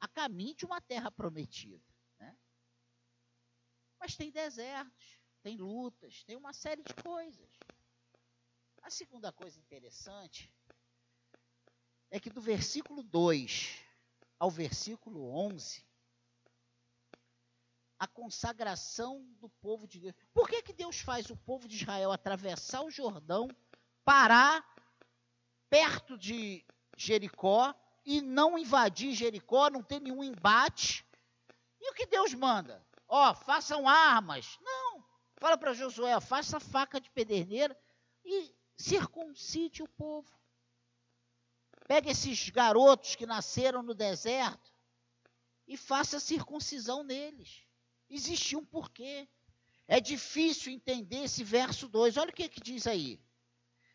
a 0.00 0.08
caminho 0.08 0.56
de 0.56 0.66
uma 0.66 0.80
terra 0.80 1.08
prometida. 1.08 1.86
Né? 2.18 2.36
Mas 4.00 4.16
tem 4.16 4.32
desertos, 4.32 5.20
tem 5.40 5.56
lutas, 5.56 6.24
tem 6.24 6.36
uma 6.36 6.52
série 6.52 6.82
de 6.82 6.92
coisas. 6.94 7.48
A 8.82 8.90
segunda 8.90 9.32
coisa 9.32 9.56
interessante 9.56 10.52
é 12.10 12.18
que 12.18 12.28
do 12.28 12.40
versículo 12.40 13.04
2 13.04 13.80
ao 14.36 14.50
versículo 14.50 15.30
11, 15.30 15.86
a 18.00 18.08
consagração 18.08 19.24
do 19.38 19.48
povo 19.48 19.86
de 19.86 20.00
Deus. 20.00 20.14
Por 20.32 20.48
que, 20.48 20.60
que 20.60 20.72
Deus 20.72 20.98
faz 20.98 21.30
o 21.30 21.36
povo 21.36 21.68
de 21.68 21.76
Israel 21.76 22.10
atravessar 22.10 22.82
o 22.82 22.90
Jordão, 22.90 23.46
parar 24.04 24.73
perto 25.74 26.16
de 26.16 26.64
Jericó 26.96 27.74
e 28.06 28.20
não 28.20 28.56
invadir 28.56 29.12
Jericó, 29.12 29.68
não 29.68 29.82
ter 29.82 30.00
nenhum 30.00 30.22
embate? 30.22 31.04
E 31.80 31.90
o 31.90 31.94
que 31.94 32.06
Deus 32.06 32.32
manda? 32.32 32.80
Ó, 33.08 33.32
oh, 33.32 33.34
façam 33.34 33.88
armas. 33.88 34.56
Não. 34.62 35.04
Fala 35.36 35.58
para 35.58 35.74
Josué, 35.74 36.20
faça 36.20 36.60
faca 36.60 37.00
de 37.00 37.10
pederneira 37.10 37.76
e 38.24 38.54
circuncide 38.76 39.82
o 39.82 39.88
povo. 39.88 40.30
Pega 41.88 42.08
esses 42.08 42.50
garotos 42.50 43.16
que 43.16 43.26
nasceram 43.26 43.82
no 43.82 43.94
deserto 43.94 44.72
e 45.66 45.76
faça 45.76 46.20
circuncisão 46.20 47.02
neles. 47.02 47.64
Existe 48.08 48.54
um 48.54 48.64
porquê. 48.64 49.28
É 49.88 49.98
difícil 49.98 50.72
entender 50.72 51.24
esse 51.24 51.42
verso 51.42 51.88
2. 51.88 52.16
Olha 52.16 52.30
o 52.30 52.32
que, 52.32 52.48
que 52.48 52.60
diz 52.60 52.86
aí. 52.86 53.20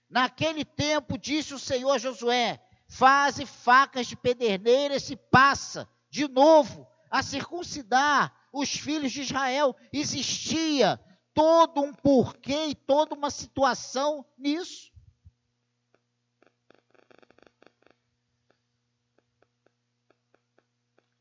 Naquele 0.10 0.66
tempo 0.66 1.18
disse 1.18 1.54
o 1.54 1.60
Senhor 1.60 1.92
a 1.92 1.98
Josué: 1.98 2.60
Faze 2.88 3.46
facas 3.46 4.08
de 4.08 4.16
pederneiras 4.16 5.10
e 5.10 5.16
passa 5.16 5.88
de 6.10 6.28
novo 6.28 6.88
a 7.12 7.22
circuncidar 7.22 8.36
os 8.52 8.72
filhos 8.72 9.12
de 9.12 9.22
Israel. 9.22 9.76
Existia 9.94 11.00
todo 11.34 11.82
um 11.82 11.94
porquê 11.94 12.68
e 12.68 12.76
toda 12.76 13.14
uma 13.16 13.30
situação 13.30 14.26
nisso. 14.38 14.90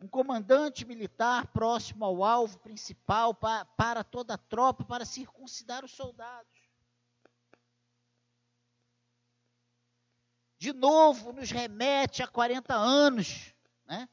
um 0.00 0.06
comandante 0.06 0.86
militar 0.86 1.48
próximo 1.48 2.04
ao 2.04 2.22
alvo 2.22 2.58
principal 2.60 3.34
para, 3.34 3.64
para 3.64 4.04
toda 4.04 4.34
a 4.34 4.38
tropa 4.38 4.84
para 4.84 5.04
circuncidar 5.04 5.84
os 5.84 5.90
soldados. 5.90 6.57
De 10.58 10.72
novo, 10.72 11.32
nos 11.32 11.50
remete 11.50 12.22
a 12.22 12.26
40 12.26 12.74
anos 12.74 13.54
né, 13.86 14.08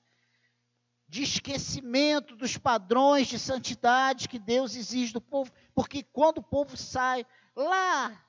de 1.08 1.23
esquecimento 1.23 2.36
dos 2.36 2.55
padrões 2.58 3.27
de 3.27 3.39
santidade 3.39 4.29
que 4.29 4.38
Deus 4.38 4.75
exige 4.75 5.12
do 5.12 5.21
povo, 5.21 5.51
porque 5.73 6.03
quando 6.03 6.38
o 6.38 6.43
povo 6.43 6.77
sai 6.77 7.25
lá 7.55 8.25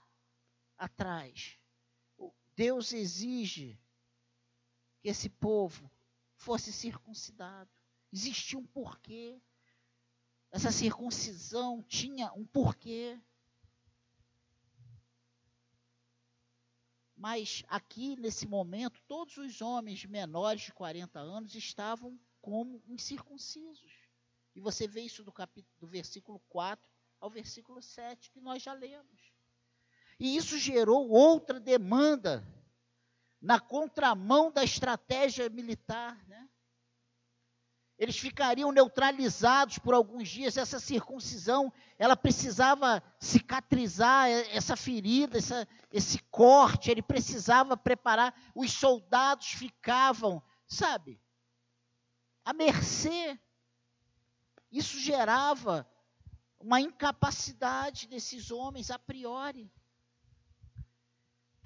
atrás, 0.79 1.59
Deus 2.57 2.93
exige 2.95 3.79
que 5.03 5.11
esse 5.11 5.29
povo 5.29 5.91
fosse 6.37 6.73
circuncidado. 6.73 7.71
Existia 8.11 8.59
um 8.59 8.67
porquê. 8.67 9.39
Essa 10.51 10.73
circuncisão 10.73 11.83
tinha 11.83 12.33
um 12.33 12.47
porquê. 12.47 13.21
Mas 17.17 17.65
aqui, 17.69 18.15
nesse 18.17 18.47
momento, 18.47 19.01
todos 19.09 19.39
os 19.39 19.63
homens 19.63 20.05
menores 20.05 20.63
de 20.63 20.73
40 20.73 21.19
anos 21.19 21.55
estavam 21.55 22.19
como 22.43 22.83
incircuncisos. 22.87 23.91
E 24.55 24.61
você 24.61 24.87
vê 24.87 25.01
isso 25.01 25.25
do, 25.25 25.33
capítulo, 25.33 25.75
do 25.79 25.87
versículo 25.87 26.41
4 26.49 26.89
ao 27.19 27.31
versículo 27.31 27.83
7, 27.83 28.31
que 28.31 28.41
nós 28.41 28.63
já 28.63 28.75
lemos. 28.75 29.33
E 30.21 30.37
isso 30.37 30.59
gerou 30.59 31.09
outra 31.09 31.59
demanda 31.59 32.47
na 33.41 33.59
contramão 33.59 34.51
da 34.51 34.63
estratégia 34.63 35.49
militar. 35.49 36.23
Né? 36.27 36.49
Eles 37.99 38.19
ficariam 38.19 38.71
neutralizados 38.71 39.79
por 39.79 39.95
alguns 39.95 40.29
dias. 40.29 40.57
Essa 40.57 40.79
circuncisão, 40.79 41.73
ela 41.99 42.17
precisava 42.17 43.03
cicatrizar 43.19 44.29
essa 44.29 44.77
ferida, 44.77 45.39
essa, 45.39 45.67
esse 45.91 46.19
corte, 46.25 46.91
ele 46.91 47.03
precisava 47.03 47.77
preparar. 47.77 48.35
Os 48.55 48.73
soldados 48.73 49.49
ficavam, 49.49 50.43
sabe, 50.67 51.21
à 52.45 52.53
mercê. 52.53 53.39
Isso 54.71 54.99
gerava 54.99 55.89
uma 56.61 56.81
incapacidade 56.81 58.07
desses 58.09 58.51
homens 58.51 58.91
a 58.91 58.99
priori 58.99 59.71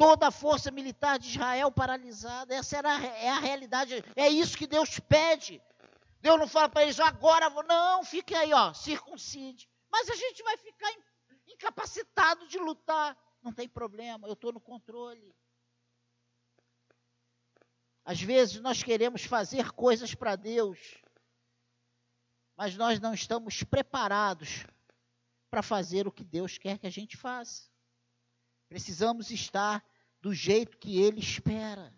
toda 0.01 0.29
a 0.29 0.31
força 0.31 0.71
militar 0.71 1.19
de 1.19 1.29
Israel 1.29 1.71
paralisada. 1.71 2.55
Essa 2.55 2.79
era 2.79 3.05
é 3.05 3.29
a 3.29 3.39
realidade. 3.39 4.03
É 4.17 4.31
isso 4.31 4.57
que 4.57 4.67
Deus 4.67 4.99
pede. 4.99 5.61
Deus 6.21 6.39
não 6.39 6.47
fala 6.47 6.69
para 6.69 6.83
eles, 6.83 7.01
agora, 7.01 7.49
não, 7.63 8.05
fique 8.05 8.35
aí, 8.35 8.53
ó, 8.53 8.75
circuncide. 8.75 9.69
Mas 9.91 10.09
a 10.09 10.15
gente 10.15 10.43
vai 10.43 10.57
ficar 10.59 10.93
incapacitado 11.49 12.47
de 12.47 12.59
lutar. 12.59 13.17
Não 13.43 13.53
tem 13.53 13.69
problema, 13.69 14.29
eu 14.29 14.35
estou 14.35 14.53
no 14.53 14.61
controle. 14.61 15.35
Às 18.05 18.21
vezes 18.21 18.61
nós 18.61 18.83
queremos 18.83 19.25
fazer 19.25 19.73
coisas 19.73 20.15
para 20.15 20.37
Deus, 20.37 20.79
mas 22.57 22.77
nós 22.77 23.01
não 23.01 23.15
estamos 23.15 23.63
preparados 23.63 24.67
para 25.51 25.63
fazer 25.63 26.07
o 26.07 26.13
que 26.13 26.25
Deus 26.25 26.59
quer 26.59 26.79
que 26.79 26.87
a 26.87 26.91
gente 26.91 27.17
faça. 27.17 27.71
Precisamos 28.69 29.31
estar 29.31 29.85
do 30.21 30.35
jeito 30.35 30.79
que 30.79 31.01
ele 31.01 31.21
espera. 31.21 31.95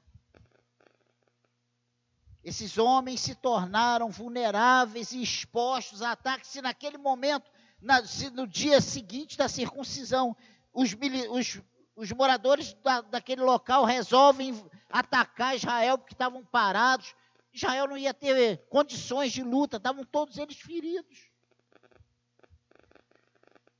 Esses 2.44 2.76
homens 2.76 3.20
se 3.20 3.34
tornaram 3.34 4.10
vulneráveis 4.10 5.12
e 5.12 5.22
expostos 5.22 6.02
a 6.02 6.12
ataques. 6.12 6.50
Se 6.50 6.60
naquele 6.60 6.98
momento, 6.98 7.50
na, 7.80 8.04
se 8.04 8.30
no 8.30 8.46
dia 8.46 8.80
seguinte 8.80 9.38
da 9.38 9.48
circuncisão, 9.48 10.36
os, 10.72 10.90
os, 11.30 11.60
os 11.94 12.12
moradores 12.12 12.74
da, 12.82 13.00
daquele 13.00 13.42
local 13.42 13.84
resolvem 13.84 14.60
atacar 14.90 15.54
Israel 15.54 15.96
porque 15.98 16.14
estavam 16.14 16.44
parados, 16.44 17.14
Israel 17.52 17.86
não 17.86 17.96
ia 17.96 18.14
ter 18.14 18.66
condições 18.68 19.32
de 19.32 19.42
luta, 19.42 19.76
estavam 19.76 20.04
todos 20.04 20.38
eles 20.38 20.56
feridos. 20.56 21.30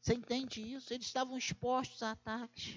Você 0.00 0.14
entende 0.14 0.60
isso? 0.60 0.92
Eles 0.92 1.06
estavam 1.06 1.38
expostos 1.38 2.02
a 2.02 2.10
ataques. 2.10 2.76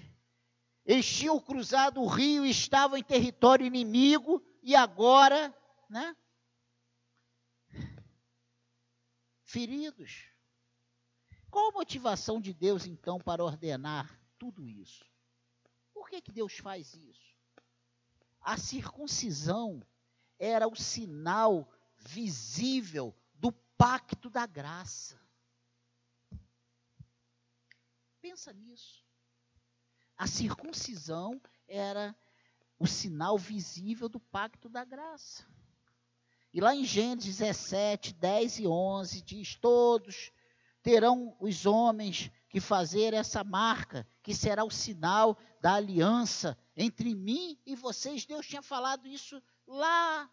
Eles 0.84 1.06
tinham 1.06 1.38
cruzado 1.40 2.00
o 2.00 2.06
rio 2.06 2.46
estavam 2.46 2.96
em 2.96 3.02
território 3.02 3.66
inimigo 3.66 4.40
e 4.62 4.76
agora, 4.76 5.52
né? 5.88 6.16
Feridos. 9.44 10.30
Qual 11.50 11.70
a 11.70 11.72
motivação 11.72 12.40
de 12.40 12.52
Deus 12.52 12.86
então 12.86 13.18
para 13.18 13.44
ordenar 13.44 14.20
tudo 14.38 14.66
isso? 14.66 15.04
Por 15.94 16.08
que, 16.08 16.20
que 16.20 16.32
Deus 16.32 16.58
faz 16.58 16.94
isso? 16.94 17.34
A 18.40 18.58
circuncisão 18.58 19.82
era 20.38 20.68
o 20.68 20.76
sinal 20.76 21.68
visível 21.96 23.16
do 23.34 23.50
pacto 23.50 24.28
da 24.28 24.46
graça. 24.46 25.20
Pensa 28.20 28.52
nisso. 28.52 29.04
A 30.16 30.26
circuncisão 30.26 31.40
era 31.66 32.14
o 32.78 32.86
sinal 32.86 33.38
visível 33.38 34.08
do 34.08 34.20
pacto 34.20 34.68
da 34.68 34.84
graça. 34.84 35.46
E 36.56 36.60
lá 36.62 36.74
em 36.74 36.86
Gênesis 36.86 37.36
17, 37.36 38.14
10 38.14 38.60
e 38.60 38.66
11, 38.66 39.20
diz: 39.20 39.56
Todos 39.56 40.32
terão 40.82 41.36
os 41.38 41.66
homens 41.66 42.30
que 42.48 42.60
fazer 42.60 43.12
essa 43.12 43.44
marca, 43.44 44.08
que 44.22 44.34
será 44.34 44.64
o 44.64 44.70
sinal 44.70 45.36
da 45.60 45.74
aliança 45.74 46.58
entre 46.74 47.14
mim 47.14 47.60
e 47.66 47.76
vocês. 47.76 48.24
Deus 48.24 48.46
tinha 48.46 48.62
falado 48.62 49.06
isso 49.06 49.42
lá 49.66 50.30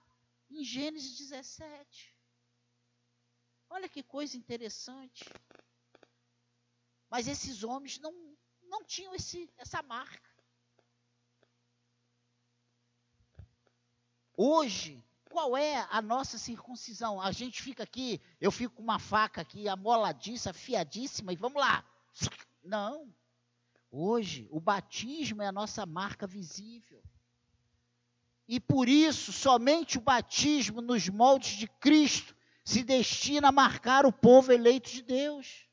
em 0.49 0.63
Gênesis 0.63 1.17
17. 1.17 2.15
Olha 3.69 3.89
que 3.89 4.01
coisa 4.01 4.37
interessante. 4.37 5.25
Mas 7.09 7.27
esses 7.27 7.65
homens 7.65 7.99
não, 7.99 8.13
não 8.61 8.81
tinham 8.85 9.13
esse, 9.13 9.51
essa 9.57 9.83
marca. 9.83 10.31
Hoje, 14.37 15.03
qual 15.33 15.57
é 15.57 15.87
a 15.89 15.99
nossa 15.99 16.37
circuncisão? 16.37 17.19
A 17.19 17.31
gente 17.31 17.59
fica 17.59 17.81
aqui, 17.81 18.21
eu 18.39 18.51
fico 18.51 18.75
com 18.75 18.83
uma 18.83 18.99
faca 18.99 19.41
aqui, 19.41 19.67
amoladiça, 19.67 20.51
afiadíssima, 20.51 21.33
e 21.33 21.35
vamos 21.35 21.59
lá. 21.59 21.83
Não. 22.63 23.11
Hoje, 23.89 24.47
o 24.51 24.59
batismo 24.59 25.41
é 25.41 25.47
a 25.47 25.51
nossa 25.51 25.87
marca 25.87 26.27
visível. 26.27 27.03
E 28.47 28.59
por 28.59 28.87
isso, 28.87 29.33
somente 29.33 29.97
o 29.97 30.01
batismo 30.01 30.81
nos 30.81 31.09
moldes 31.09 31.57
de 31.57 31.67
Cristo 31.67 32.35
se 32.63 32.83
destina 32.83 33.47
a 33.47 33.51
marcar 33.51 34.05
o 34.05 34.13
povo 34.13 34.51
eleito 34.51 34.91
de 34.91 35.01
Deus. 35.01 35.67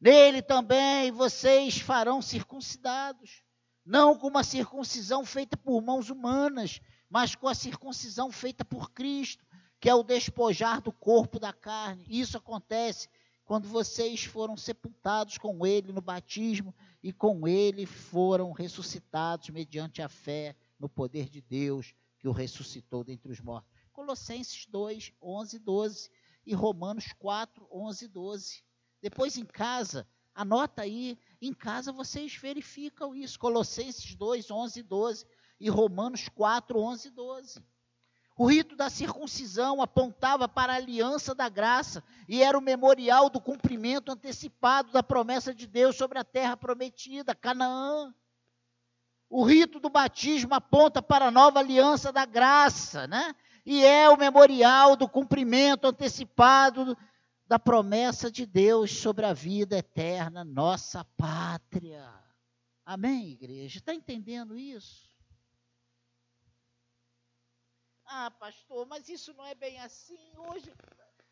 Nele 0.00 0.40
também 0.40 1.10
vocês 1.10 1.80
farão 1.80 2.22
circuncidados, 2.22 3.42
não 3.84 4.16
com 4.16 4.28
uma 4.28 4.44
circuncisão 4.44 5.24
feita 5.24 5.56
por 5.56 5.82
mãos 5.82 6.10
humanas, 6.10 6.80
mas 7.08 7.34
com 7.34 7.48
a 7.48 7.54
circuncisão 7.54 8.30
feita 8.30 8.64
por 8.64 8.90
Cristo, 8.90 9.44
que 9.80 9.88
é 9.88 9.94
o 9.94 10.02
despojar 10.02 10.80
do 10.80 10.92
corpo 10.92 11.38
da 11.38 11.52
carne. 11.52 12.04
Isso 12.08 12.36
acontece 12.36 13.08
quando 13.44 13.66
vocês 13.66 14.24
foram 14.24 14.56
sepultados 14.56 15.38
com 15.38 15.64
ele 15.66 15.92
no 15.92 16.02
batismo 16.02 16.74
e 17.02 17.12
com 17.12 17.48
ele 17.48 17.86
foram 17.86 18.52
ressuscitados 18.52 19.48
mediante 19.50 20.02
a 20.02 20.08
fé 20.08 20.54
no 20.78 20.88
poder 20.88 21.28
de 21.28 21.40
Deus 21.40 21.94
que 22.18 22.28
o 22.28 22.32
ressuscitou 22.32 23.02
dentre 23.02 23.32
os 23.32 23.40
mortos. 23.40 23.70
Colossenses 23.92 24.66
2, 24.66 25.12
11 25.22 25.56
e 25.56 25.58
12 25.58 26.10
e 26.44 26.54
Romanos 26.54 27.12
4, 27.18 27.66
11 27.70 28.04
e 28.04 28.08
12. 28.08 28.64
Depois 29.00 29.38
em 29.38 29.44
casa, 29.44 30.06
anota 30.34 30.82
aí, 30.82 31.18
em 31.40 31.52
casa 31.52 31.90
vocês 31.90 32.34
verificam 32.34 33.14
isso. 33.14 33.38
Colossenses 33.38 34.14
2, 34.14 34.50
11 34.50 34.80
e 34.80 34.82
12 34.82 35.26
e 35.60 35.68
Romanos 35.68 36.28
4, 36.28 36.78
11 36.78 37.08
e 37.08 37.10
12. 37.10 37.64
O 38.38 38.46
rito 38.46 38.76
da 38.76 38.88
circuncisão 38.88 39.82
apontava 39.82 40.48
para 40.48 40.72
a 40.72 40.76
aliança 40.76 41.34
da 41.34 41.48
graça 41.48 42.04
e 42.28 42.40
era 42.40 42.56
o 42.56 42.62
memorial 42.62 43.28
do 43.28 43.40
cumprimento 43.40 44.12
antecipado 44.12 44.92
da 44.92 45.02
promessa 45.02 45.52
de 45.52 45.66
Deus 45.66 45.96
sobre 45.96 46.20
a 46.20 46.24
terra 46.24 46.56
prometida, 46.56 47.34
Canaã. 47.34 48.14
O 49.28 49.42
rito 49.42 49.80
do 49.80 49.90
batismo 49.90 50.54
aponta 50.54 51.02
para 51.02 51.26
a 51.26 51.30
nova 51.32 51.58
aliança 51.58 52.12
da 52.12 52.24
graça, 52.24 53.08
né? 53.08 53.34
E 53.66 53.84
é 53.84 54.08
o 54.08 54.16
memorial 54.16 54.94
do 54.94 55.08
cumprimento 55.08 55.88
antecipado 55.88 56.96
da 57.48 57.58
promessa 57.58 58.30
de 58.30 58.46
Deus 58.46 58.96
sobre 58.98 59.26
a 59.26 59.32
vida 59.32 59.76
eterna, 59.78 60.44
nossa 60.44 61.04
pátria. 61.16 62.08
Amém, 62.86 63.30
igreja? 63.30 63.78
Está 63.78 63.92
entendendo 63.92 64.56
isso? 64.56 65.07
Ah, 68.10 68.30
pastor, 68.30 68.86
mas 68.86 69.06
isso 69.10 69.34
não 69.34 69.44
é 69.44 69.54
bem 69.54 69.78
assim. 69.80 70.18
Hoje 70.34 70.72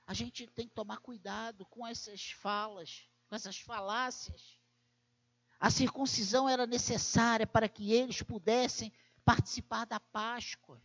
a 0.06 0.12
gente 0.12 0.46
tem 0.48 0.68
que 0.68 0.74
tomar 0.74 0.98
cuidado 0.98 1.64
com 1.64 1.86
essas 1.86 2.30
falas, 2.32 3.08
com 3.26 3.34
essas 3.34 3.58
falácias. 3.58 4.58
A 5.58 5.70
circuncisão 5.70 6.46
era 6.46 6.66
necessária 6.66 7.46
para 7.46 7.66
que 7.66 7.94
eles 7.94 8.20
pudessem 8.20 8.92
participar 9.24 9.86
da 9.86 9.98
Páscoa. 9.98 10.78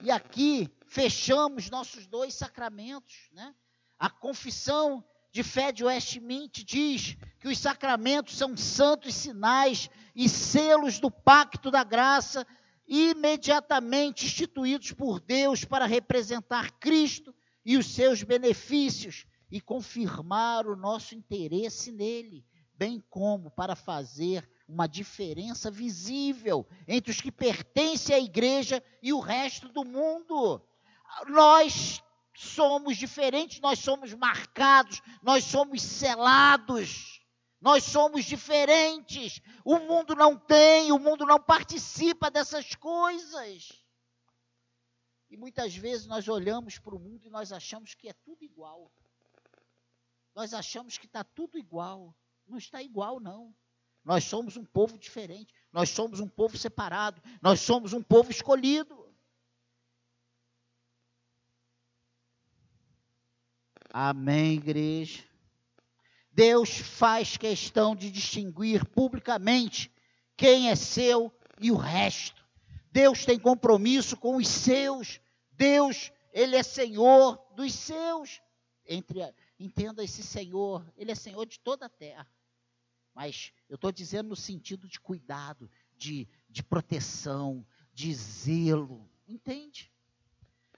E 0.00 0.12
aqui 0.12 0.72
fechamos 0.86 1.68
nossos 1.70 2.06
dois 2.06 2.32
sacramentos, 2.32 3.28
né? 3.32 3.52
A 3.98 4.08
confissão 4.08 5.04
de 5.32 5.42
fé 5.42 5.72
de 5.72 5.84
Westminster 5.84 6.64
diz 6.64 7.16
que 7.40 7.48
os 7.48 7.58
sacramentos 7.58 8.36
são 8.38 8.56
santos 8.56 9.12
sinais 9.12 9.90
e 10.14 10.28
selos 10.28 11.00
do 11.00 11.10
pacto 11.10 11.68
da 11.68 11.82
graça 11.82 12.46
imediatamente 12.86 14.26
instituídos 14.26 14.92
por 14.92 15.20
Deus 15.20 15.64
para 15.64 15.86
representar 15.86 16.72
Cristo 16.78 17.34
e 17.64 17.76
os 17.76 17.86
seus 17.86 18.22
benefícios 18.22 19.26
e 19.50 19.60
confirmar 19.60 20.66
o 20.66 20.76
nosso 20.76 21.14
interesse 21.14 21.90
nele 21.90 22.44
bem 22.78 23.02
como 23.08 23.50
para 23.50 23.74
fazer 23.74 24.48
uma 24.68 24.86
diferença 24.86 25.70
visível 25.70 26.66
entre 26.86 27.10
os 27.10 27.20
que 27.20 27.32
pertencem 27.32 28.14
à 28.14 28.18
igreja 28.18 28.82
e 29.02 29.12
o 29.12 29.20
resto 29.20 29.68
do 29.68 29.84
mundo. 29.84 30.60
Nós 31.28 32.02
somos 32.34 32.96
diferentes, 32.96 33.60
nós 33.60 33.78
somos 33.78 34.12
marcados, 34.12 35.00
nós 35.22 35.44
somos 35.44 35.80
selados. 35.82 37.15
Nós 37.60 37.84
somos 37.84 38.24
diferentes. 38.24 39.40
O 39.64 39.78
mundo 39.78 40.14
não 40.14 40.36
tem, 40.36 40.92
o 40.92 40.98
mundo 40.98 41.24
não 41.24 41.40
participa 41.40 42.30
dessas 42.30 42.74
coisas. 42.74 43.84
E 45.30 45.36
muitas 45.36 45.74
vezes 45.74 46.06
nós 46.06 46.28
olhamos 46.28 46.78
para 46.78 46.94
o 46.94 47.00
mundo 47.00 47.26
e 47.26 47.30
nós 47.30 47.52
achamos 47.52 47.94
que 47.94 48.08
é 48.08 48.12
tudo 48.12 48.44
igual. 48.44 48.92
Nós 50.34 50.52
achamos 50.52 50.98
que 50.98 51.06
está 51.06 51.24
tudo 51.24 51.58
igual. 51.58 52.14
Não 52.46 52.58
está 52.58 52.82
igual, 52.82 53.18
não. 53.18 53.54
Nós 54.04 54.24
somos 54.24 54.56
um 54.56 54.64
povo 54.64 54.96
diferente. 54.98 55.52
Nós 55.72 55.90
somos 55.90 56.20
um 56.20 56.28
povo 56.28 56.56
separado. 56.56 57.20
Nós 57.42 57.60
somos 57.60 57.92
um 57.92 58.02
povo 58.02 58.30
escolhido. 58.30 59.04
Amém, 63.92 64.54
igreja. 64.54 65.24
Deus 66.36 66.76
faz 66.76 67.38
questão 67.38 67.96
de 67.96 68.10
distinguir 68.10 68.84
publicamente 68.84 69.90
quem 70.36 70.68
é 70.68 70.76
seu 70.76 71.34
e 71.58 71.72
o 71.72 71.76
resto. 71.76 72.44
Deus 72.92 73.24
tem 73.24 73.38
compromisso 73.38 74.18
com 74.18 74.36
os 74.36 74.46
seus. 74.46 75.18
Deus, 75.52 76.12
ele 76.34 76.54
é 76.54 76.62
Senhor 76.62 77.42
dos 77.54 77.72
seus. 77.72 78.42
Entre, 78.86 79.20
entenda 79.58 80.04
esse 80.04 80.22
Senhor, 80.22 80.86
ele 80.94 81.10
é 81.10 81.14
Senhor 81.14 81.46
de 81.46 81.58
toda 81.58 81.86
a 81.86 81.88
terra. 81.88 82.30
Mas 83.14 83.50
eu 83.66 83.76
estou 83.76 83.90
dizendo 83.90 84.28
no 84.28 84.36
sentido 84.36 84.86
de 84.86 85.00
cuidado, 85.00 85.70
de, 85.96 86.28
de 86.50 86.62
proteção, 86.62 87.66
de 87.94 88.12
zelo. 88.12 89.08
Entende? 89.26 89.90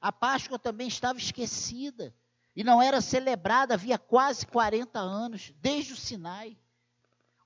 A 0.01 0.13
Páscoa 0.13 0.57
também 0.57 0.87
estava 0.87 1.19
esquecida 1.19 2.15
e 2.59 2.65
não 2.65 2.83
era 2.83 3.01
celebrada 3.01 3.75
havia 3.75 3.97
quase 3.97 4.45
40 4.45 4.99
anos, 4.99 5.55
desde 5.61 5.93
o 5.93 5.97
Sinai. 5.97 6.59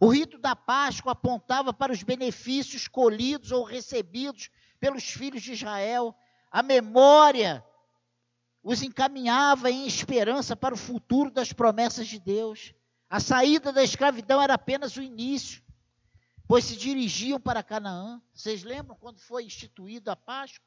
O 0.00 0.08
rito 0.08 0.38
da 0.38 0.56
Páscoa 0.56 1.12
apontava 1.12 1.70
para 1.70 1.92
os 1.92 2.02
benefícios 2.02 2.88
colhidos 2.88 3.52
ou 3.52 3.62
recebidos 3.62 4.48
pelos 4.80 5.04
filhos 5.04 5.42
de 5.42 5.52
Israel. 5.52 6.16
A 6.50 6.62
memória 6.62 7.62
os 8.62 8.82
encaminhava 8.82 9.70
em 9.70 9.86
esperança 9.86 10.56
para 10.56 10.72
o 10.72 10.78
futuro 10.78 11.30
das 11.30 11.52
promessas 11.52 12.08
de 12.08 12.18
Deus. 12.18 12.72
A 13.10 13.20
saída 13.20 13.70
da 13.70 13.84
escravidão 13.84 14.40
era 14.40 14.54
apenas 14.54 14.96
o 14.96 15.02
início, 15.02 15.62
pois 16.48 16.64
se 16.64 16.74
dirigiam 16.74 17.38
para 17.38 17.62
Canaã. 17.62 18.18
Vocês 18.32 18.62
lembram 18.62 18.96
quando 18.96 19.18
foi 19.18 19.44
instituída 19.44 20.12
a 20.12 20.16
Páscoa? 20.16 20.66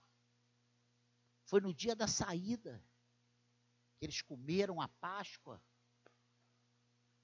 Foi 1.46 1.60
no 1.60 1.74
dia 1.74 1.96
da 1.96 2.08
saída 2.08 2.80
eles 4.06 4.22
comeram 4.22 4.80
a 4.80 4.88
Páscoa. 4.88 5.62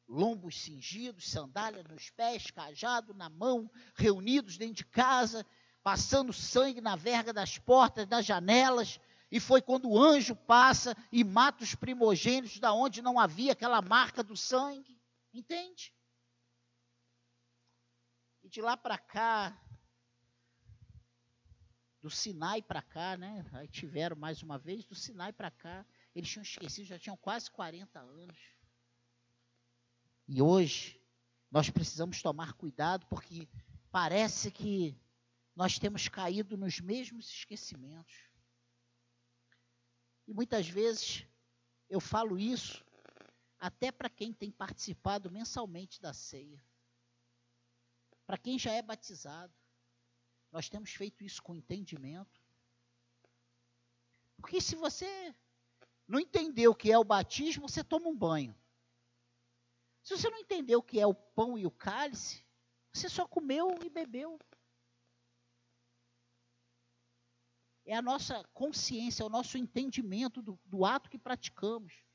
Lombos 0.07 0.61
cingidos, 0.61 1.29
sandália 1.29 1.83
nos 1.83 2.09
pés, 2.09 2.51
cajado 2.51 3.13
na 3.13 3.29
mão, 3.29 3.71
reunidos 3.95 4.57
dentro 4.57 4.75
de 4.75 4.85
casa, 4.85 5.45
passando 5.81 6.33
sangue 6.33 6.81
na 6.81 6.95
verga 6.95 7.31
das 7.31 7.57
portas, 7.57 8.05
das 8.05 8.25
janelas, 8.25 8.99
e 9.31 9.39
foi 9.39 9.61
quando 9.61 9.89
o 9.89 9.97
anjo 9.97 10.35
passa 10.35 10.95
e 11.11 11.23
mata 11.23 11.63
os 11.63 11.73
primogênitos 11.73 12.59
da 12.59 12.73
onde 12.73 13.01
não 13.01 13.17
havia 13.17 13.53
aquela 13.53 13.81
marca 13.81 14.21
do 14.21 14.35
sangue. 14.35 14.99
Entende? 15.33 15.93
E 18.43 18.49
de 18.49 18.61
lá 18.61 18.75
para 18.75 18.97
cá, 18.97 19.57
do 22.01 22.09
Sinai 22.09 22.61
para 22.61 22.81
cá, 22.81 23.15
né? 23.15 23.45
Aí 23.53 23.67
tiveram 23.67 24.15
mais 24.15 24.41
uma 24.41 24.57
vez, 24.57 24.83
do 24.83 24.95
Sinai 24.95 25.31
para 25.31 25.51
cá, 25.51 25.85
eles 26.13 26.29
tinham 26.29 26.43
esquecido, 26.43 26.87
já 26.87 26.99
tinham 26.99 27.17
quase 27.17 27.49
40 27.51 27.99
anos. 27.99 28.37
E 30.27 30.41
hoje, 30.41 31.01
nós 31.49 31.69
precisamos 31.69 32.21
tomar 32.21 32.53
cuidado, 32.53 33.05
porque 33.07 33.47
parece 33.91 34.51
que 34.51 34.97
nós 35.55 35.77
temos 35.77 36.07
caído 36.07 36.57
nos 36.57 36.79
mesmos 36.79 37.27
esquecimentos. 37.27 38.29
E 40.27 40.33
muitas 40.33 40.67
vezes 40.67 41.25
eu 41.89 41.99
falo 41.99 42.39
isso 42.39 42.83
até 43.59 43.91
para 43.91 44.09
quem 44.09 44.33
tem 44.33 44.49
participado 44.49 45.29
mensalmente 45.29 46.01
da 46.01 46.13
ceia. 46.13 46.63
Para 48.25 48.37
quem 48.37 48.57
já 48.57 48.71
é 48.71 48.81
batizado. 48.81 49.53
Nós 50.51 50.69
temos 50.69 50.91
feito 50.91 51.23
isso 51.23 51.41
com 51.43 51.55
entendimento. 51.55 52.41
Porque 54.37 54.59
se 54.59 54.75
você 54.75 55.35
não 56.11 56.19
entendeu 56.19 56.71
o 56.71 56.75
que 56.75 56.91
é 56.91 56.99
o 56.99 57.05
batismo, 57.05 57.69
você 57.69 57.81
toma 57.81 58.09
um 58.09 58.15
banho. 58.15 58.53
Se 60.03 60.17
você 60.17 60.29
não 60.29 60.37
entendeu 60.37 60.79
o 60.79 60.83
que 60.83 60.99
é 60.99 61.07
o 61.07 61.13
pão 61.13 61.57
e 61.57 61.65
o 61.65 61.71
cálice, 61.71 62.43
você 62.91 63.07
só 63.07 63.25
comeu 63.25 63.79
e 63.81 63.89
bebeu. 63.89 64.37
É 67.85 67.95
a 67.95 68.01
nossa 68.01 68.43
consciência, 68.53 69.23
é 69.23 69.25
o 69.25 69.29
nosso 69.29 69.57
entendimento 69.57 70.41
do, 70.41 70.59
do 70.65 70.83
ato 70.83 71.09
que 71.09 71.17
praticamos. 71.17 72.05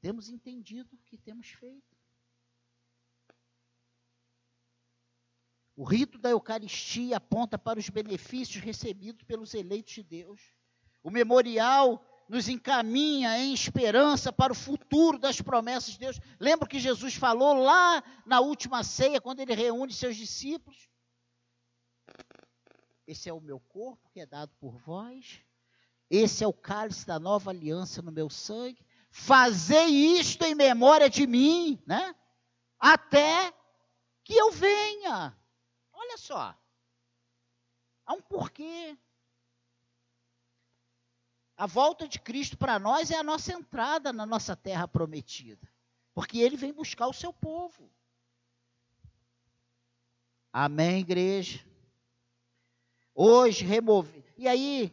Temos 0.00 0.28
entendido 0.28 0.96
o 0.96 0.98
que 1.04 1.16
temos 1.16 1.48
feito. 1.50 1.96
O 5.76 5.84
rito 5.84 6.18
da 6.18 6.30
Eucaristia 6.30 7.18
aponta 7.18 7.56
para 7.56 7.78
os 7.78 7.88
benefícios 7.88 8.62
recebidos 8.62 9.22
pelos 9.22 9.54
eleitos 9.54 9.92
de 9.94 10.02
Deus. 10.02 10.52
O 11.02 11.10
memorial 11.10 12.04
nos 12.30 12.48
encaminha 12.48 13.36
em 13.40 13.52
esperança 13.52 14.32
para 14.32 14.52
o 14.52 14.56
futuro 14.56 15.18
das 15.18 15.40
promessas 15.40 15.94
de 15.94 15.98
Deus. 15.98 16.20
Lembra 16.38 16.68
que 16.68 16.78
Jesus 16.78 17.16
falou 17.16 17.54
lá 17.54 18.04
na 18.24 18.38
última 18.38 18.84
ceia, 18.84 19.20
quando 19.20 19.40
ele 19.40 19.52
reúne 19.52 19.92
seus 19.92 20.14
discípulos? 20.16 20.88
Esse 23.04 23.28
é 23.28 23.32
o 23.32 23.40
meu 23.40 23.58
corpo 23.58 24.08
que 24.10 24.20
é 24.20 24.26
dado 24.26 24.52
por 24.60 24.78
vós. 24.78 25.42
Esse 26.08 26.44
é 26.44 26.46
o 26.46 26.52
cálice 26.52 27.04
da 27.04 27.18
nova 27.18 27.50
aliança 27.50 28.00
no 28.00 28.12
meu 28.12 28.30
sangue. 28.30 28.86
Fazei 29.10 29.88
isto 29.88 30.44
em 30.44 30.54
memória 30.54 31.10
de 31.10 31.26
mim, 31.26 31.82
né? 31.84 32.14
Até 32.78 33.52
que 34.22 34.36
eu 34.36 34.52
venha. 34.52 35.36
Olha 35.92 36.16
só. 36.16 36.56
Há 38.06 38.14
um 38.14 38.22
porquê. 38.22 38.96
A 41.60 41.66
volta 41.66 42.08
de 42.08 42.18
Cristo 42.18 42.56
para 42.56 42.78
nós 42.78 43.10
é 43.10 43.16
a 43.16 43.22
nossa 43.22 43.52
entrada 43.52 44.14
na 44.14 44.24
nossa 44.24 44.56
terra 44.56 44.88
prometida. 44.88 45.68
Porque 46.14 46.38
ele 46.38 46.56
vem 46.56 46.72
buscar 46.72 47.06
o 47.06 47.12
seu 47.12 47.34
povo. 47.34 47.92
Amém, 50.50 51.00
igreja? 51.00 51.62
Hoje 53.14 53.62
remove. 53.62 54.24
E 54.38 54.48
aí, 54.48 54.90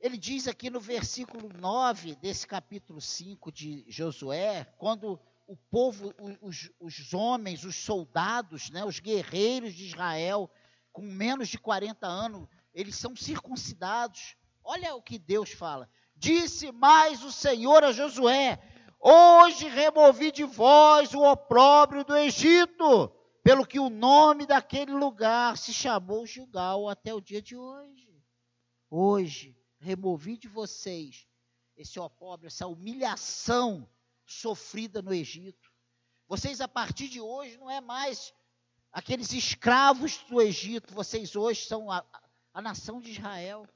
ele 0.00 0.16
diz 0.16 0.48
aqui 0.48 0.70
no 0.70 0.80
versículo 0.80 1.50
9 1.52 2.14
desse 2.14 2.46
capítulo 2.46 2.98
5 2.98 3.52
de 3.52 3.84
Josué, 3.86 4.64
quando 4.78 5.20
o 5.46 5.54
povo, 5.70 6.14
os, 6.40 6.70
os 6.80 7.12
homens, 7.12 7.64
os 7.64 7.76
soldados, 7.76 8.70
né, 8.70 8.82
os 8.82 8.98
guerreiros 8.98 9.74
de 9.74 9.84
Israel, 9.84 10.50
com 10.90 11.02
menos 11.02 11.50
de 11.50 11.58
40 11.58 12.06
anos, 12.06 12.48
eles 12.72 12.96
são 12.96 13.14
circuncidados 13.14 14.39
Olha 14.62 14.94
o 14.94 15.02
que 15.02 15.18
Deus 15.18 15.50
fala. 15.50 15.88
Disse 16.14 16.70
mais 16.70 17.24
o 17.24 17.32
Senhor 17.32 17.82
a 17.82 17.92
Josué: 17.92 18.60
Hoje 19.00 19.68
removi 19.68 20.30
de 20.30 20.44
vós 20.44 21.14
o 21.14 21.22
opróbrio 21.22 22.04
do 22.04 22.16
Egito, 22.16 23.08
pelo 23.42 23.66
que 23.66 23.78
o 23.78 23.88
nome 23.88 24.46
daquele 24.46 24.92
lugar 24.92 25.56
se 25.56 25.72
chamou 25.72 26.26
Gilgal 26.26 26.88
até 26.88 27.14
o 27.14 27.20
dia 27.20 27.40
de 27.40 27.56
hoje. 27.56 28.22
Hoje 28.90 29.56
removi 29.78 30.36
de 30.36 30.48
vocês 30.48 31.26
esse 31.76 31.98
opróbrio, 31.98 32.48
essa 32.48 32.66
humilhação 32.66 33.88
sofrida 34.26 35.00
no 35.00 35.14
Egito. 35.14 35.72
Vocês 36.28 36.60
a 36.60 36.68
partir 36.68 37.08
de 37.08 37.20
hoje 37.20 37.56
não 37.56 37.70
é 37.70 37.80
mais 37.80 38.34
aqueles 38.92 39.32
escravos 39.32 40.18
do 40.28 40.40
Egito, 40.40 40.92
vocês 40.92 41.34
hoje 41.34 41.64
são 41.66 41.90
a, 41.90 42.04
a 42.52 42.60
nação 42.60 43.00
de 43.00 43.12
Israel. 43.12 43.66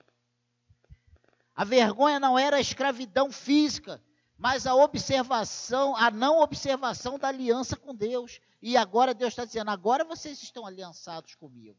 A 1.54 1.64
vergonha 1.64 2.18
não 2.18 2.38
era 2.38 2.56
a 2.56 2.60
escravidão 2.60 3.30
física, 3.30 4.02
mas 4.36 4.66
a 4.66 4.74
observação, 4.74 5.94
a 5.96 6.10
não 6.10 6.40
observação 6.40 7.18
da 7.18 7.28
aliança 7.28 7.76
com 7.76 7.94
Deus. 7.94 8.40
E 8.60 8.76
agora 8.76 9.14
Deus 9.14 9.32
está 9.32 9.44
dizendo: 9.44 9.70
agora 9.70 10.04
vocês 10.04 10.42
estão 10.42 10.66
aliançados 10.66 11.34
comigo. 11.34 11.78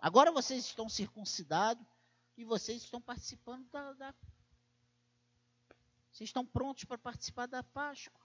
Agora 0.00 0.32
vocês 0.32 0.64
estão 0.64 0.88
circuncidados 0.88 1.84
e 2.36 2.44
vocês 2.44 2.82
estão 2.82 3.00
participando 3.00 3.68
da, 3.70 3.92
da 3.94 4.14
vocês 6.10 6.30
estão 6.30 6.44
prontos 6.44 6.84
para 6.84 6.98
participar 6.98 7.46
da 7.46 7.62
Páscoa. 7.62 8.20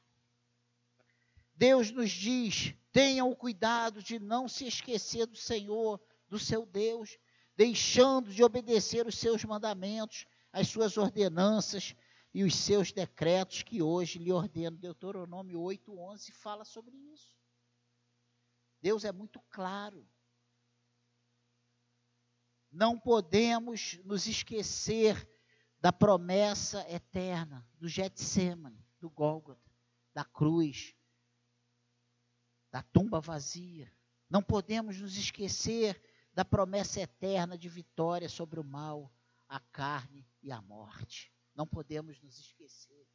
Deus 1.56 1.92
nos 1.92 2.10
diz: 2.10 2.74
tenham 2.92 3.30
o 3.30 3.36
cuidado 3.36 4.02
de 4.02 4.18
não 4.18 4.48
se 4.48 4.66
esquecer 4.66 5.28
do 5.28 5.38
Senhor, 5.38 6.02
do 6.28 6.40
seu 6.40 6.66
Deus, 6.66 7.20
deixando 7.56 8.32
de 8.32 8.44
obedecer 8.44 9.06
os 9.06 9.18
seus 9.18 9.44
mandamentos, 9.44 10.26
as 10.52 10.68
suas 10.68 10.98
ordenanças 10.98 11.96
e 12.34 12.44
os 12.44 12.56
seus 12.56 12.92
decretos 12.92 13.62
que 13.64 13.82
hoje 13.82 14.20
lhe 14.20 14.32
ordeno. 14.32 14.78
Deuteronômio 14.78 15.60
8:11 15.60 16.32
fala 16.32 16.66
sobre 16.66 16.96
isso. 16.96 17.36
Deus 18.82 19.06
é 19.06 19.12
muito 19.12 19.40
claro. 19.50 20.08
Não 22.72 23.00
podemos 23.00 24.00
nos 24.04 24.26
esquecer 24.26 25.30
da 25.80 25.94
promessa 25.94 26.90
eterna 26.90 27.68
do 27.78 27.88
Getsemane, 27.88 28.84
do 29.00 29.10
Gólgota, 29.10 29.72
da 30.14 30.26
cruz, 30.26 30.96
da 32.72 32.82
tumba 32.82 33.22
vazia. 33.22 33.94
Não 34.30 34.42
podemos 34.42 35.00
nos 35.00 35.16
esquecer 35.16 36.02
da 36.34 36.44
promessa 36.44 37.02
eterna 37.02 37.58
de 37.58 37.70
vitória 37.70 38.28
sobre 38.28 38.60
o 38.60 38.64
mal, 38.64 39.12
a 39.48 39.60
carne 39.60 40.26
e 40.42 40.52
a 40.52 40.62
morte. 40.62 41.32
Não 41.56 41.68
podemos 41.68 42.20
nos 42.22 42.40
esquecer. 42.40 43.08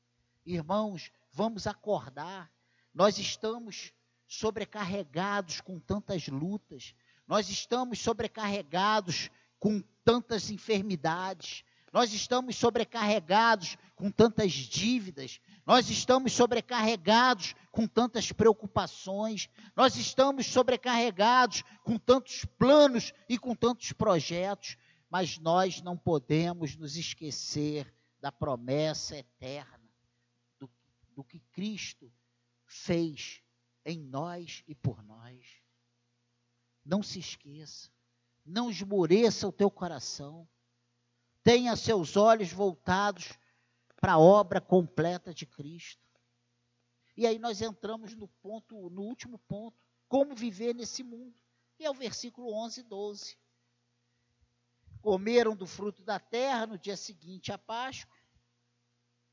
Irmãos, 0.46 1.10
vamos 1.32 1.66
acordar. 1.66 2.50
Nós 2.94 3.18
estamos 3.18 3.92
sobrecarregados 4.26 5.60
com 5.60 5.80
tantas 5.80 6.28
lutas, 6.28 6.94
nós 7.26 7.48
estamos 7.48 7.98
sobrecarregados 7.98 9.30
com 9.58 9.82
tantas 10.04 10.50
enfermidades, 10.50 11.64
nós 11.92 12.12
estamos 12.12 12.56
sobrecarregados 12.56 13.76
com 13.96 14.10
tantas 14.10 14.52
dívidas, 14.52 15.40
nós 15.66 15.88
estamos 15.90 16.32
sobrecarregados 16.32 17.54
com 17.72 17.86
tantas 17.86 18.30
preocupações, 18.32 19.48
nós 19.74 19.96
estamos 19.96 20.46
sobrecarregados 20.46 21.62
com 21.82 21.98
tantos 21.98 22.44
planos 22.44 23.12
e 23.28 23.38
com 23.38 23.54
tantos 23.54 23.92
projetos, 23.92 24.76
mas 25.10 25.38
nós 25.38 25.80
não 25.80 25.96
podemos 25.96 26.76
nos 26.76 26.96
esquecer 26.96 27.92
da 28.20 28.30
promessa 28.30 29.16
eterna, 29.16 29.90
do, 30.58 30.70
do 31.14 31.24
que 31.24 31.40
Cristo 31.52 32.12
fez 32.66 33.42
em 33.84 33.98
nós 33.98 34.62
e 34.68 34.74
por 34.74 35.02
nós. 35.02 35.38
Não 36.84 37.02
se 37.02 37.18
esqueça, 37.18 37.90
não 38.44 38.70
esmoreça 38.70 39.48
o 39.48 39.52
teu 39.52 39.70
coração 39.70 40.46
tenha 41.48 41.74
seus 41.76 42.14
olhos 42.14 42.52
voltados 42.52 43.32
para 43.98 44.12
a 44.12 44.18
obra 44.18 44.60
completa 44.60 45.32
de 45.32 45.46
Cristo. 45.46 46.06
E 47.16 47.26
aí 47.26 47.38
nós 47.38 47.62
entramos 47.62 48.14
no 48.14 48.28
ponto, 48.28 48.90
no 48.90 49.00
último 49.00 49.38
ponto, 49.38 49.82
como 50.06 50.34
viver 50.34 50.74
nesse 50.74 51.02
mundo. 51.02 51.40
E 51.78 51.86
é 51.86 51.90
o 51.90 51.94
versículo 51.94 52.52
11 52.52 52.80
e 52.80 52.82
12. 52.82 53.38
Comeram 55.00 55.56
do 55.56 55.66
fruto 55.66 56.02
da 56.02 56.20
terra 56.20 56.66
no 56.66 56.78
dia 56.78 56.98
seguinte 56.98 57.50
à 57.50 57.56
Páscoa, 57.56 58.14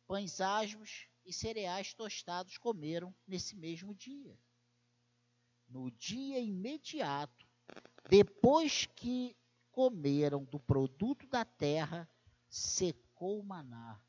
pães 0.07 0.39
asmos 0.39 1.09
e 1.25 1.33
cereais 1.33 1.93
tostados 1.93 2.57
comeram 2.57 3.13
nesse 3.27 3.57
mesmo 3.57 3.93
dia. 3.93 4.39
No 5.67 5.91
dia 5.91 6.39
imediato, 6.39 7.45
depois 8.07 8.85
que 8.85 9.35
comeram 9.75 10.45
do 10.45 10.57
produto 10.57 11.27
da 11.27 11.43
terra, 11.43 12.09
secou 12.47 13.41
o 13.41 13.43
maná. 13.43 13.99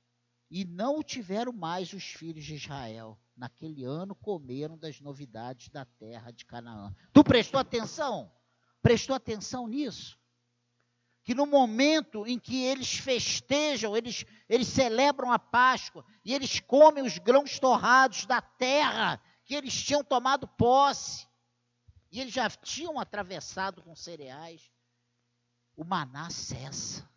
E 0.48 0.64
não 0.64 1.00
o 1.00 1.02
tiveram 1.02 1.52
mais 1.52 1.92
os 1.92 2.05
filhos 2.05 2.44
de 2.44 2.55
Israel. 2.55 3.18
Naquele 3.37 3.83
ano 3.83 4.14
comeram 4.14 4.79
das 4.79 5.00
novidades 5.00 5.68
da 5.68 5.85
terra 5.85 6.31
de 6.31 6.44
Canaã. 6.44 6.94
Tu 7.12 7.24
prestou 7.24 7.59
atenção? 7.59 8.33
Prestou 8.81 9.16
atenção 9.16 9.66
nisso? 9.66 10.16
Que 11.24 11.35
no 11.35 11.46
momento 11.46 12.24
em 12.24 12.38
que 12.38 12.62
eles 12.62 12.98
festejam, 12.98 13.96
eles, 13.96 14.24
eles 14.48 14.68
celebram 14.68 15.33
a 15.33 15.38
Páscoa 15.40 16.07
e 16.24 16.33
eles 16.33 16.61
comem 16.61 17.05
os 17.05 17.18
grãos 17.18 17.59
torrados 17.59 18.24
da 18.24 18.40
terra 18.40 19.20
que 19.44 19.52
eles 19.52 19.74
tinham 19.74 20.05
tomado 20.05 20.46
posse, 20.46 21.26
e 22.12 22.20
eles 22.20 22.33
já 22.33 22.48
tinham 22.48 23.00
atravessado 23.00 23.83
com 23.83 23.94
cereais, 23.94 24.70
o 25.77 25.85
maná 25.85 26.31
cessa. 26.31 27.09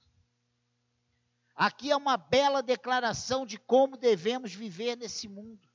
Aqui 1.55 1.91
é 1.91 1.95
uma 1.95 2.17
bela 2.17 2.61
declaração 2.61 3.45
de 3.45 3.57
como 3.57 3.97
devemos 3.97 4.53
viver 4.53 4.95
nesse 4.95 5.27
mundo. 5.27 5.67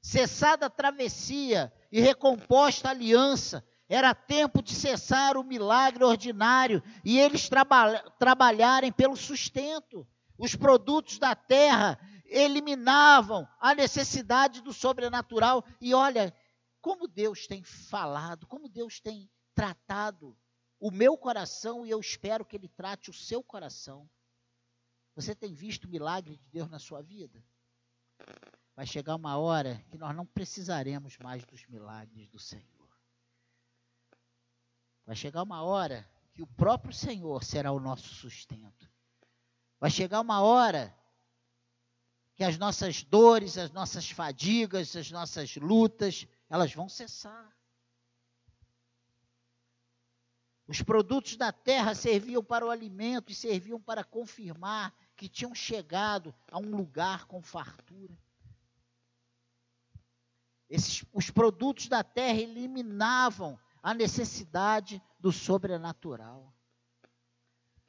Cessada 0.00 0.66
a 0.66 0.70
travessia 0.70 1.72
e 1.90 2.00
recomposta 2.00 2.88
a 2.88 2.90
aliança, 2.92 3.66
era 3.88 4.14
tempo 4.14 4.62
de 4.62 4.74
cessar 4.74 5.36
o 5.36 5.42
milagre 5.42 6.04
ordinário 6.04 6.82
e 7.04 7.18
eles 7.18 7.48
traba 7.48 7.98
trabalharem 8.18 8.92
pelo 8.92 9.16
sustento. 9.16 10.06
Os 10.36 10.54
produtos 10.54 11.18
da 11.18 11.34
terra 11.34 11.98
eliminavam 12.26 13.48
a 13.58 13.74
necessidade 13.74 14.60
do 14.60 14.72
sobrenatural. 14.72 15.64
E 15.80 15.94
olha, 15.94 16.34
como 16.80 17.08
Deus 17.08 17.46
tem 17.46 17.64
falado, 17.64 18.46
como 18.46 18.68
Deus 18.68 19.00
tem 19.00 19.28
tratado 19.54 20.36
o 20.80 20.90
meu 20.90 21.16
coração 21.16 21.84
e 21.84 21.90
eu 21.90 22.00
espero 22.00 22.44
que 22.44 22.56
Ele 22.56 22.68
trate 22.68 23.10
o 23.10 23.14
seu 23.14 23.42
coração. 23.42 24.08
Você 25.14 25.34
tem 25.34 25.52
visto 25.52 25.84
o 25.84 25.88
milagre 25.88 26.36
de 26.36 26.48
Deus 26.48 26.68
na 26.68 26.78
sua 26.78 27.02
vida? 27.02 27.44
Vai 28.76 28.86
chegar 28.86 29.16
uma 29.16 29.36
hora 29.36 29.84
que 29.90 29.98
nós 29.98 30.14
não 30.14 30.24
precisaremos 30.24 31.18
mais 31.18 31.44
dos 31.44 31.66
milagres 31.66 32.28
do 32.28 32.38
Senhor. 32.38 32.88
Vai 35.04 35.16
chegar 35.16 35.42
uma 35.42 35.62
hora 35.62 36.08
que 36.32 36.42
o 36.42 36.46
próprio 36.46 36.92
Senhor 36.92 37.42
será 37.42 37.72
o 37.72 37.80
nosso 37.80 38.14
sustento. 38.14 38.88
Vai 39.80 39.90
chegar 39.90 40.20
uma 40.20 40.40
hora 40.40 40.96
que 42.36 42.44
as 42.44 42.56
nossas 42.56 43.02
dores, 43.02 43.58
as 43.58 43.72
nossas 43.72 44.08
fadigas, 44.10 44.94
as 44.94 45.10
nossas 45.10 45.56
lutas, 45.56 46.24
elas 46.48 46.72
vão 46.72 46.88
cessar. 46.88 47.57
Os 50.68 50.82
produtos 50.82 51.34
da 51.34 51.50
terra 51.50 51.94
serviam 51.94 52.44
para 52.44 52.66
o 52.66 52.70
alimento 52.70 53.32
e 53.32 53.34
serviam 53.34 53.80
para 53.80 54.04
confirmar 54.04 54.94
que 55.16 55.26
tinham 55.26 55.54
chegado 55.54 56.34
a 56.52 56.58
um 56.58 56.76
lugar 56.76 57.24
com 57.24 57.40
fartura. 57.40 58.14
Esses, 60.68 61.02
os 61.10 61.30
produtos 61.30 61.88
da 61.88 62.04
terra 62.04 62.38
eliminavam 62.38 63.58
a 63.82 63.94
necessidade 63.94 65.02
do 65.18 65.32
sobrenatural. 65.32 66.54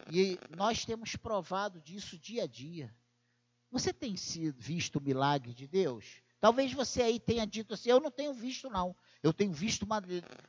E 0.10 0.40
nós 0.56 0.86
temos 0.86 1.18
provado 1.18 1.82
disso 1.82 2.18
dia 2.18 2.44
a 2.44 2.48
dia. 2.48 2.96
Você 3.70 3.92
tem 3.92 4.16
sido 4.16 4.58
visto 4.58 4.96
o 4.96 5.02
milagre 5.02 5.54
de 5.54 5.68
Deus? 5.68 6.24
Talvez 6.40 6.72
você 6.72 7.02
aí 7.02 7.20
tenha 7.20 7.46
dito 7.46 7.74
assim: 7.74 7.90
eu 7.90 8.00
não 8.00 8.12
tenho 8.12 8.34
visto, 8.34 8.70
não. 8.70 8.96
Eu 9.22 9.34
tenho 9.34 9.52
visto 9.52 9.84
uma, 9.84 10.02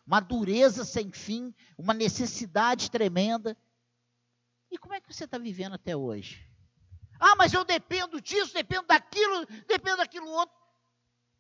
uma 0.07 0.21
dureza 0.21 0.85
sem 0.85 1.11
fim, 1.11 1.55
uma 1.77 1.93
necessidade 1.93 2.91
tremenda. 2.91 3.57
E 4.71 4.79
como 4.79 4.95
é 4.95 5.01
que 5.01 5.13
você 5.13 5.25
está 5.25 5.37
vivendo 5.37 5.75
até 5.75 5.97
hoje? 5.97 6.49
Ah, 7.19 7.35
mas 7.37 7.53
eu 7.53 7.65
dependo 7.65 8.21
disso, 8.21 8.55
dependo 8.55 8.87
daquilo, 8.87 9.45
dependo 9.67 9.99
daquilo 9.99 10.31
outro. 10.31 10.57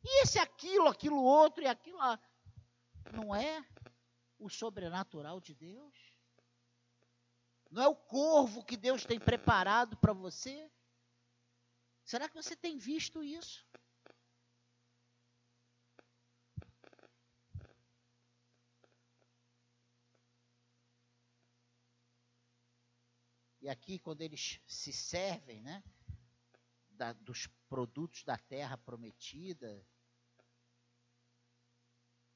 E 0.02 0.22
esse 0.22 0.38
aquilo, 0.38 0.88
aquilo 0.88 1.22
outro 1.22 1.62
e 1.62 1.66
aquilo 1.66 1.98
lá. 1.98 2.18
Não 3.12 3.34
é 3.34 3.64
o 4.38 4.48
sobrenatural 4.48 5.40
de 5.40 5.54
Deus? 5.54 5.94
Não 7.70 7.82
é 7.82 7.88
o 7.88 7.94
corvo 7.94 8.64
que 8.64 8.76
Deus 8.76 9.04
tem 9.04 9.20
preparado 9.20 9.96
para 9.96 10.12
você? 10.12 10.70
Será 12.04 12.28
que 12.28 12.34
você 12.34 12.56
tem 12.56 12.76
visto 12.76 13.22
isso? 13.22 13.64
E 23.60 23.68
aqui, 23.68 23.98
quando 23.98 24.22
eles 24.22 24.60
se 24.66 24.92
servem, 24.92 25.60
né, 25.60 25.84
da, 26.88 27.12
dos 27.12 27.46
produtos 27.68 28.24
da 28.24 28.38
terra 28.38 28.78
prometida, 28.78 29.86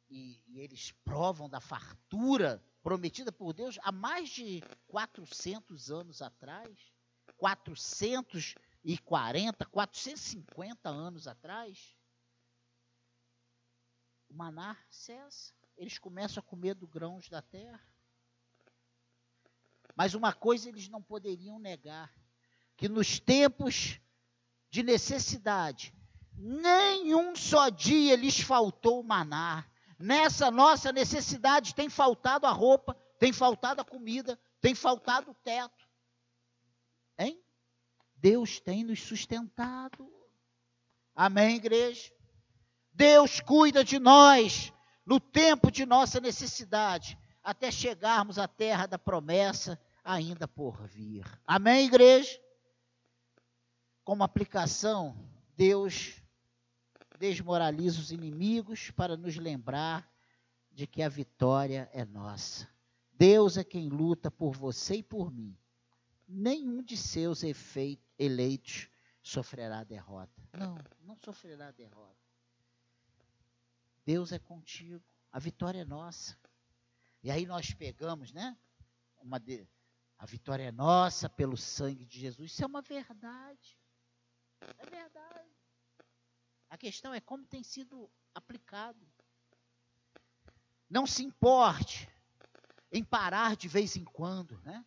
e, 0.09 0.43
e, 0.47 0.61
eles 0.61 0.93
provam 1.05 1.49
da 1.49 1.61
fartura 1.61 2.65
prometida 2.83 3.33
por 3.33 3.55
Deus 3.55 3.79
há 3.83 3.91
mais 3.91 4.29
de 4.29 4.61
400 4.87 5.91
anos 5.91 6.21
atrás, 6.21 6.93
440, 7.39 9.65
450 9.67 10.91
anos 10.91 11.27
atrás, 11.27 11.97
o 14.29 14.35
maná 14.35 14.77
cessa. 14.91 15.55
Eles 15.77 15.99
começam 15.99 16.41
a 16.41 16.47
comer 16.47 16.75
do 16.75 16.87
grãos 16.87 17.29
da 17.29 17.43
terra. 17.43 17.85
Mas 19.95 20.15
uma 20.15 20.33
coisa 20.33 20.69
eles 20.69 20.89
não 20.89 21.03
poderiam 21.03 21.59
negar: 21.59 22.13
que 22.77 22.89
nos 22.89 23.19
tempos 23.21 24.01
de 24.71 24.83
necessidade, 24.83 25.95
nenhum 26.37 27.37
só 27.37 27.69
dia 27.69 28.17
lhes 28.17 28.41
faltou 28.41 29.03
maná. 29.03 29.65
Nessa 29.99 30.51
nossa 30.51 30.93
necessidade 30.93 31.75
tem 31.75 31.89
faltado 31.89 32.47
a 32.47 32.51
roupa, 32.51 32.97
tem 33.19 33.33
faltado 33.33 33.81
a 33.81 33.85
comida, 33.85 34.39
tem 34.61 34.75
faltado 34.75 35.31
o 35.31 35.35
teto. 35.35 35.89
Hein? 37.17 37.41
Deus 38.17 38.59
tem 38.59 38.83
nos 38.83 39.01
sustentado. 39.01 40.13
Amém, 41.15 41.57
igreja? 41.57 42.13
Deus 42.93 43.41
cuida 43.41 43.85
de 43.85 43.99
nós 44.01 44.73
no 45.07 45.21
tempo 45.21 45.71
de 45.71 45.87
nossa 45.87 46.21
necessidade 46.21 47.17
até 47.45 47.71
chegarmos 47.71 48.39
à 48.39 48.49
terra 48.49 48.87
da 48.87 48.99
promessa 48.99 49.79
ainda 50.03 50.49
por 50.49 50.87
vir. 50.87 51.25
Amém, 51.47 51.87
igreja? 51.87 52.41
Como 54.03 54.25
aplicação, 54.25 55.15
Deus 55.55 56.23
desmoraliza 57.19 58.01
os 58.01 58.11
inimigos 58.11 58.91
para 58.91 59.17
nos 59.17 59.37
lembrar 59.37 60.11
de 60.73 60.87
que 60.87 61.03
a 61.03 61.09
vitória 61.09 61.89
é 61.93 62.05
nossa. 62.05 62.69
Deus 63.13 63.57
é 63.57 63.63
quem 63.63 63.89
luta 63.89 64.31
por 64.31 64.57
você 64.57 64.97
e 64.97 65.03
por 65.03 65.31
mim. 65.31 65.57
Nenhum 66.27 66.83
de 66.83 66.97
seus 66.97 67.43
eleitos 68.19 68.89
sofrerá 69.23 69.85
derrota. 69.85 70.43
Não, 70.53 70.77
não 71.03 71.17
sofrerá 71.17 71.71
derrota. 71.71 72.17
Deus 74.05 74.33
é 74.33 74.39
contigo. 74.39 75.03
A 75.31 75.39
vitória 75.39 75.81
é 75.81 75.85
nossa. 75.85 76.37
E 77.25 77.31
aí 77.31 77.47
nós 77.47 77.73
pegamos, 77.73 78.35
né? 78.35 78.55
Uma 79.17 79.41
de, 79.41 79.67
a 80.19 80.27
vitória 80.27 80.65
é 80.65 80.71
nossa 80.71 81.27
pelo 81.27 81.57
sangue 81.57 82.05
de 82.05 82.21
Jesus. 82.21 82.53
Isso 82.53 82.63
é 82.63 82.67
uma 82.67 82.83
verdade. 82.83 83.79
É 84.61 84.85
verdade. 84.85 85.49
A 86.69 86.77
questão 86.77 87.15
é 87.15 87.21
como 87.23 87.47
tem 87.47 87.63
sido 87.63 88.11
aplicado. 88.35 89.01
Não 90.91 91.07
se 91.07 91.25
importe 91.25 92.11
em 92.93 93.03
parar 93.03 93.57
de 93.57 93.69
vez 93.69 93.97
em 93.97 94.05
quando, 94.05 94.61
né? 94.61 94.85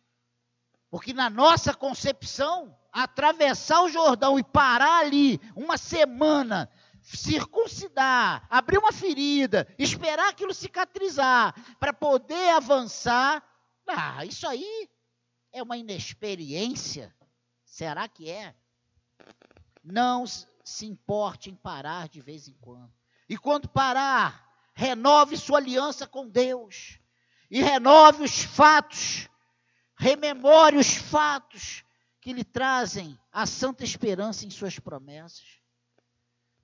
Porque 0.88 1.12
na 1.12 1.28
nossa 1.28 1.74
concepção, 1.74 2.78
atravessar 2.92 3.82
o 3.82 3.90
Jordão 3.90 4.38
e 4.38 4.44
parar 4.44 5.00
ali 5.00 5.40
uma 5.56 5.76
semana 5.76 6.70
circuncidar, 7.16 8.46
abrir 8.50 8.78
uma 8.78 8.92
ferida, 8.92 9.66
esperar 9.78 10.28
aquilo 10.28 10.52
cicatrizar 10.52 11.54
para 11.78 11.92
poder 11.92 12.50
avançar, 12.50 13.42
ah, 13.86 14.24
isso 14.24 14.46
aí 14.46 14.88
é 15.52 15.62
uma 15.62 15.76
inexperiência. 15.76 17.14
Será 17.64 18.06
que 18.08 18.30
é? 18.30 18.54
Não 19.82 20.24
se 20.64 20.86
importe 20.86 21.50
em 21.50 21.54
parar 21.54 22.08
de 22.08 22.20
vez 22.20 22.48
em 22.48 22.54
quando. 22.60 22.92
E 23.28 23.38
quando 23.38 23.68
parar, 23.68 24.70
renove 24.74 25.36
sua 25.36 25.58
aliança 25.58 26.06
com 26.06 26.28
Deus. 26.28 26.98
E 27.50 27.62
renove 27.62 28.22
os 28.22 28.42
fatos. 28.42 29.28
Rememore 29.96 30.76
os 30.76 30.94
fatos 30.94 31.82
que 32.20 32.32
lhe 32.32 32.44
trazem 32.44 33.18
a 33.32 33.46
santa 33.46 33.84
esperança 33.84 34.44
em 34.44 34.50
suas 34.50 34.78
promessas. 34.78 35.57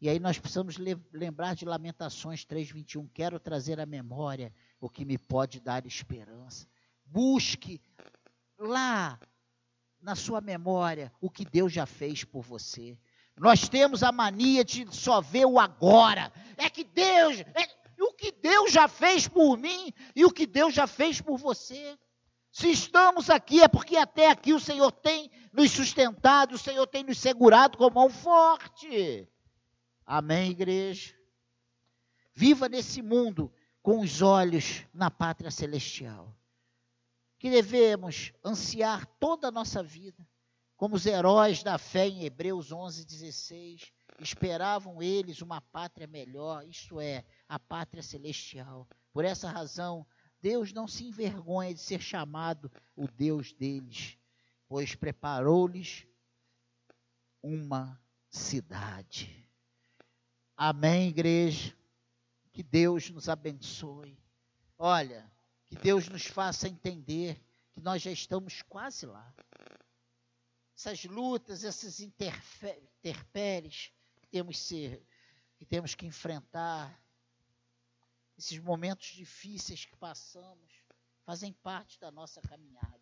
E 0.04 0.08
aí 0.10 0.20
nós 0.20 0.38
precisamos 0.38 0.76
lembrar 1.10 1.54
de 1.54 1.64
Lamentações 1.64 2.44
3:21, 2.44 3.08
quero 3.08 3.40
trazer 3.40 3.80
à 3.80 3.86
memória 3.86 4.52
o 4.78 4.86
que 4.86 5.02
me 5.02 5.16
pode 5.16 5.60
dar 5.60 5.86
esperança. 5.86 6.68
Busque 7.06 7.80
lá 8.58 9.18
na 10.02 10.14
sua 10.14 10.42
memória 10.42 11.10
o 11.22 11.30
que 11.30 11.42
Deus 11.46 11.72
já 11.72 11.86
fez 11.86 12.22
por 12.22 12.42
você. 12.42 12.98
Nós 13.34 13.66
temos 13.66 14.02
a 14.02 14.12
mania 14.12 14.62
de 14.62 14.86
só 14.94 15.22
ver 15.22 15.46
o 15.46 15.58
agora. 15.58 16.30
É 16.58 16.68
que 16.68 16.84
Deus, 16.84 17.40
é, 17.40 17.66
o 17.98 18.12
que 18.12 18.30
Deus 18.30 18.70
já 18.70 18.86
fez 18.86 19.26
por 19.26 19.56
mim 19.56 19.90
e 20.14 20.22
o 20.26 20.30
que 20.30 20.46
Deus 20.46 20.74
já 20.74 20.86
fez 20.86 21.18
por 21.18 21.38
você. 21.38 21.98
Se 22.52 22.70
estamos 22.70 23.30
aqui 23.30 23.62
é 23.62 23.68
porque 23.68 23.96
até 23.96 24.28
aqui 24.28 24.52
o 24.52 24.60
Senhor 24.60 24.92
tem 24.92 25.30
nos 25.50 25.70
sustentado, 25.70 26.56
o 26.56 26.58
Senhor 26.58 26.86
tem 26.86 27.02
nos 27.04 27.16
segurado 27.16 27.78
com 27.78 27.88
mão 27.88 28.10
forte. 28.10 29.26
Amém, 30.06 30.50
igreja? 30.50 31.14
Viva 32.34 32.68
nesse 32.68 33.00
mundo 33.00 33.52
com 33.82 34.00
os 34.00 34.22
olhos 34.22 34.84
na 34.92 35.10
pátria 35.10 35.50
celestial. 35.50 36.36
Que 37.38 37.50
devemos 37.50 38.32
ansiar 38.44 39.06
toda 39.18 39.48
a 39.48 39.52
nossa 39.52 39.82
vida 39.82 40.26
como 40.76 40.96
os 40.96 41.06
heróis 41.06 41.62
da 41.62 41.78
fé 41.78 42.08
em 42.08 42.24
Hebreus 42.24 42.72
11, 42.72 43.04
16, 43.04 43.92
esperavam 44.20 45.02
eles 45.02 45.40
uma 45.40 45.60
pátria 45.60 46.06
melhor, 46.06 46.66
isto 46.66 47.00
é, 47.00 47.24
a 47.48 47.58
pátria 47.58 48.02
celestial. 48.02 48.88
Por 49.12 49.24
essa 49.24 49.48
razão, 49.50 50.06
Deus 50.40 50.72
não 50.72 50.86
se 50.88 51.04
envergonha 51.04 51.72
de 51.72 51.80
ser 51.80 52.00
chamado 52.00 52.70
o 52.96 53.06
Deus 53.06 53.52
deles, 53.52 54.18
pois 54.68 54.94
preparou-lhes 54.94 56.06
uma 57.42 58.00
cidade. 58.28 59.43
Amém, 60.56 61.08
igreja? 61.08 61.76
Que 62.52 62.62
Deus 62.62 63.10
nos 63.10 63.28
abençoe. 63.28 64.16
Olha, 64.78 65.28
que 65.66 65.74
Deus 65.74 66.08
nos 66.08 66.26
faça 66.26 66.68
entender 66.68 67.42
que 67.72 67.80
nós 67.80 68.00
já 68.00 68.12
estamos 68.12 68.62
quase 68.62 69.04
lá. 69.04 69.34
Essas 70.76 71.04
lutas, 71.04 71.64
esses 71.64 71.98
interpéries 72.00 73.92
que 74.16 74.28
temos, 74.28 74.58
ser, 74.58 75.04
que 75.56 75.64
temos 75.64 75.96
que 75.96 76.06
enfrentar, 76.06 77.00
esses 78.38 78.58
momentos 78.58 79.08
difíceis 79.08 79.84
que 79.84 79.96
passamos, 79.96 80.72
fazem 81.24 81.52
parte 81.52 81.98
da 81.98 82.12
nossa 82.12 82.40
caminhada. 82.40 83.00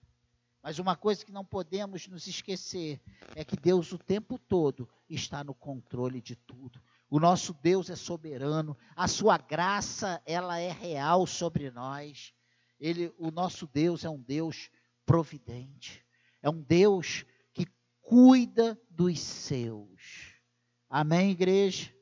Mas 0.62 0.78
uma 0.78 0.96
coisa 0.96 1.24
que 1.24 1.32
não 1.32 1.44
podemos 1.44 2.06
nos 2.06 2.26
esquecer 2.26 3.00
é 3.34 3.44
que 3.44 3.56
Deus 3.56 3.92
o 3.92 3.98
tempo 3.98 4.38
todo 4.38 4.88
está 5.08 5.42
no 5.44 5.54
controle 5.54 6.22
de 6.22 6.36
tudo. 6.36 6.80
O 7.12 7.20
nosso 7.20 7.52
Deus 7.52 7.90
é 7.90 7.94
soberano, 7.94 8.74
a 8.96 9.06
sua 9.06 9.36
graça, 9.36 10.22
ela 10.24 10.58
é 10.58 10.72
real 10.72 11.26
sobre 11.26 11.70
nós. 11.70 12.32
Ele, 12.80 13.12
o 13.18 13.30
nosso 13.30 13.66
Deus 13.66 14.02
é 14.02 14.08
um 14.08 14.18
Deus 14.18 14.70
providente. 15.04 16.02
É 16.40 16.48
um 16.48 16.62
Deus 16.62 17.26
que 17.52 17.66
cuida 18.00 18.80
dos 18.88 19.20
seus. 19.20 20.40
Amém, 20.88 21.32
igreja? 21.32 21.94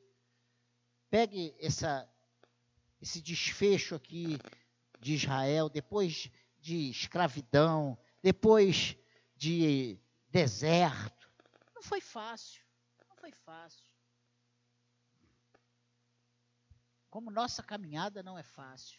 Pegue 1.09 1.53
essa, 1.59 2.09
esse 3.01 3.21
desfecho 3.21 3.95
aqui 3.95 4.39
de 5.01 5.15
Israel, 5.15 5.67
depois 5.67 6.31
de 6.57 6.89
escravidão, 6.89 7.99
depois 8.23 8.95
de 9.35 9.99
deserto. 10.29 11.29
Não 11.75 11.83
foi 11.83 11.99
fácil, 11.99 12.63
não 13.09 13.17
foi 13.17 13.33
fácil. 13.33 13.90
Como 17.11 17.29
nossa 17.29 17.61
caminhada 17.61 18.23
não 18.23 18.37
é 18.37 18.43
fácil, 18.43 18.97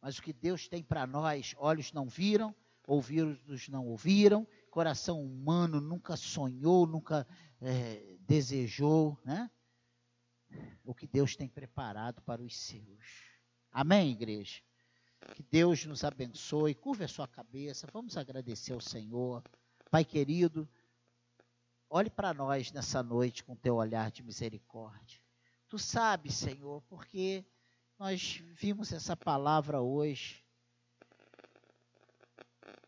mas 0.00 0.16
o 0.16 0.22
que 0.22 0.32
Deus 0.32 0.66
tem 0.68 0.82
para 0.82 1.06
nós, 1.06 1.54
olhos 1.58 1.92
não 1.92 2.08
viram, 2.08 2.54
ouvidos 2.86 3.68
não 3.68 3.86
ouviram, 3.86 4.48
coração 4.70 5.22
humano 5.22 5.78
nunca 5.78 6.16
sonhou, 6.16 6.86
nunca 6.86 7.26
é, 7.60 8.16
desejou, 8.20 9.20
né? 9.22 9.50
O 10.82 10.94
que 10.94 11.06
Deus 11.06 11.36
tem 11.36 11.46
preparado 11.46 12.22
para 12.22 12.42
os 12.42 12.56
seus. 12.56 13.28
Amém, 13.70 14.12
igreja? 14.12 14.62
Que 15.34 15.42
Deus 15.42 15.84
nos 15.84 16.04
abençoe. 16.04 16.74
Curva 16.74 17.04
a 17.04 17.08
sua 17.08 17.28
cabeça. 17.28 17.86
Vamos 17.92 18.16
agradecer 18.16 18.72
ao 18.72 18.80
Senhor. 18.80 19.42
Pai 19.90 20.06
querido, 20.06 20.66
olhe 21.90 22.08
para 22.08 22.32
nós 22.32 22.72
nessa 22.72 23.02
noite 23.02 23.44
com 23.44 23.54
teu 23.54 23.74
olhar 23.74 24.10
de 24.10 24.22
misericórdia. 24.22 25.25
Tu 25.76 25.80
sabes, 25.80 26.34
Senhor, 26.34 26.80
porque 26.88 27.44
nós 27.98 28.42
vimos 28.54 28.92
essa 28.92 29.14
palavra 29.14 29.82
hoje. 29.82 30.42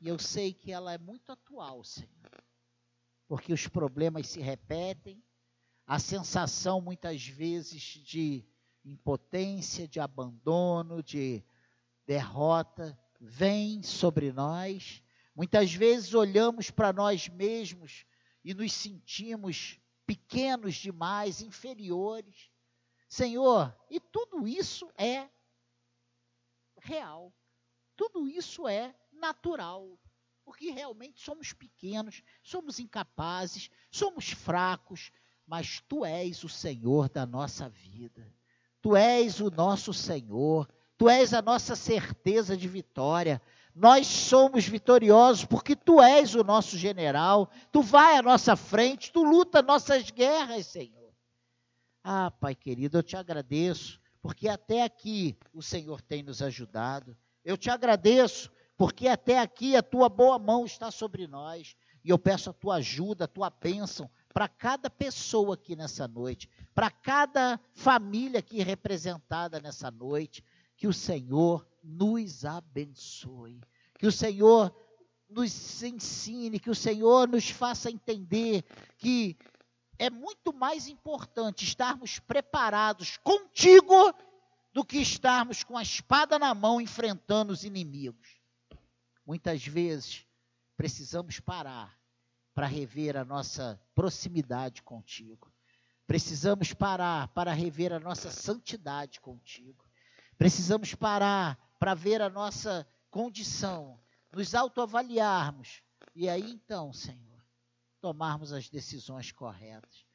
E 0.01 0.09
eu 0.09 0.19
sei 0.19 0.55
que 0.55 0.73
ela 0.73 0.95
é 0.95 0.97
muito 0.97 1.31
atual, 1.31 1.85
Senhor. 1.85 2.09
Porque 3.27 3.53
os 3.53 3.69
problemas 3.69 4.29
se 4.29 4.41
repetem, 4.41 5.23
a 5.87 5.99
sensação 5.99 6.81
muitas 6.81 7.27
vezes 7.27 7.83
de 7.83 8.43
impotência, 8.83 9.87
de 9.87 10.01
abandono, 10.01 11.03
de 11.03 11.45
derrota 12.07 12.99
vem 13.21 13.83
sobre 13.83 14.33
nós. 14.33 15.03
Muitas 15.37 15.75
vezes 15.75 16.15
olhamos 16.15 16.71
para 16.71 16.91
nós 16.91 17.29
mesmos 17.29 18.07
e 18.43 18.55
nos 18.55 18.73
sentimos 18.73 19.79
pequenos 20.07 20.77
demais, 20.77 21.43
inferiores. 21.43 22.51
Senhor, 23.09 23.75
e 23.91 23.99
tudo 23.99 24.47
isso 24.47 24.91
é 24.97 25.29
real. 26.81 27.33
Tudo 27.97 28.29
isso 28.29 28.69
é 28.69 28.95
natural. 29.13 29.99
Porque 30.45 30.71
realmente 30.71 31.21
somos 31.21 31.53
pequenos, 31.53 32.23
somos 32.43 32.79
incapazes, 32.79 33.71
somos 33.91 34.31
fracos, 34.31 35.11
mas 35.47 35.83
tu 35.89 36.05
és 36.05 36.45
o 36.45 36.49
Senhor 36.49 37.09
da 37.09 37.27
nossa 37.27 37.69
vida. 37.69 38.33
Tu 38.81 38.95
és 38.95 39.41
o 39.41 39.51
nosso 39.51 39.93
Senhor. 39.93 40.69
Tu 40.97 41.09
és 41.09 41.33
a 41.33 41.41
nossa 41.41 41.77
certeza 41.77 42.57
de 42.57 42.69
vitória. 42.69 43.41
Nós 43.75 44.07
somos 44.07 44.67
vitoriosos 44.67 45.45
porque 45.45 45.77
tu 45.77 46.03
és 46.03 46.35
o 46.35 46.43
nosso 46.43 46.77
general. 46.77 47.51
Tu 47.71 47.81
vai 47.81 48.17
à 48.17 48.23
nossa 48.23 48.57
frente, 48.57 49.13
tu 49.13 49.23
luta 49.23 49.63
nossas 49.63 50.11
guerras, 50.11 50.67
Senhor. 50.67 50.98
Ah, 52.11 52.31
Pai 52.31 52.55
querido, 52.55 52.97
eu 52.97 53.03
te 53.03 53.19
agradeço 53.19 54.01
porque 54.23 54.49
até 54.49 54.83
aqui 54.83 55.37
o 55.53 55.63
Senhor 55.63 56.01
tem 56.01 56.23
nos 56.23 56.41
ajudado. 56.41 57.15
Eu 57.45 57.55
te 57.55 57.69
agradeço 57.69 58.51
porque 58.79 59.09
até 59.09 59.39
aqui 59.39 59.77
a 59.77 59.83
tua 59.83 60.09
boa 60.09 60.39
mão 60.39 60.65
está 60.65 60.91
sobre 60.91 61.27
nós. 61.27 61.77
E 62.03 62.09
eu 62.09 62.19
peço 62.19 62.49
a 62.49 62.55
tua 62.55 62.77
ajuda, 62.77 63.27
a 63.27 63.29
tua 63.29 63.51
bênção 63.51 64.11
para 64.33 64.49
cada 64.49 64.89
pessoa 64.89 65.53
aqui 65.53 65.77
nessa 65.77 66.09
noite, 66.09 66.49
para 66.75 66.91
cada 66.91 67.61
família 67.75 68.39
aqui 68.39 68.63
representada 68.63 69.61
nessa 69.61 69.91
noite. 69.91 70.43
Que 70.79 70.89
o 70.89 70.95
Senhor 70.95 71.69
nos 71.85 72.43
abençoe. 72.47 73.61
Que 73.99 74.07
o 74.07 74.13
Senhor 74.13 74.75
nos 75.29 75.83
ensine, 75.83 76.59
que 76.59 76.71
o 76.71 76.75
Senhor 76.75 77.29
nos 77.29 77.51
faça 77.51 77.91
entender 77.91 78.65
que 78.97 79.37
é 79.99 80.09
muito 80.09 80.53
mais 80.53 80.87
importante 80.89 81.65
estarmos 81.65 82.19
preparados 82.19 83.17
contigo 83.19 84.15
do 84.73 84.85
que 84.85 84.99
estarmos 84.99 85.65
com 85.65 85.77
a 85.77 85.83
espada 85.83 86.39
na 86.39 86.55
mão 86.55 86.81
enfrentando 86.81 87.53
os 87.53 87.65
inimigos. 87.65 88.39
Muitas 89.27 89.67
vezes 89.67 90.25
precisamos 90.77 91.41
parar 91.41 91.99
para 92.55 92.67
rever 92.67 93.17
a 93.17 93.25
nossa 93.25 93.81
proximidade 93.95 94.83
contigo. 94.83 95.53
Precisamos 96.07 96.73
parar 96.73 97.29
para 97.29 97.53
rever 97.53 97.93
a 97.93 98.01
nossa 98.01 98.31
santidade 98.31 99.21
contigo. 99.21 99.85
Precisamos 100.39 100.95
parar 100.95 101.59
para 101.79 101.95
ver 101.95 102.23
a 102.23 102.31
nossa 102.31 102.89
condição, 103.11 104.01
nos 104.33 104.55
autoavaliarmos 104.55 105.83
e 106.15 106.29
aí 106.29 106.51
então, 106.51 106.93
Senhor, 106.93 107.28
tomarmos 108.01 108.53
as 108.53 108.69
decisões 108.69 109.33
corretas. 109.33 110.07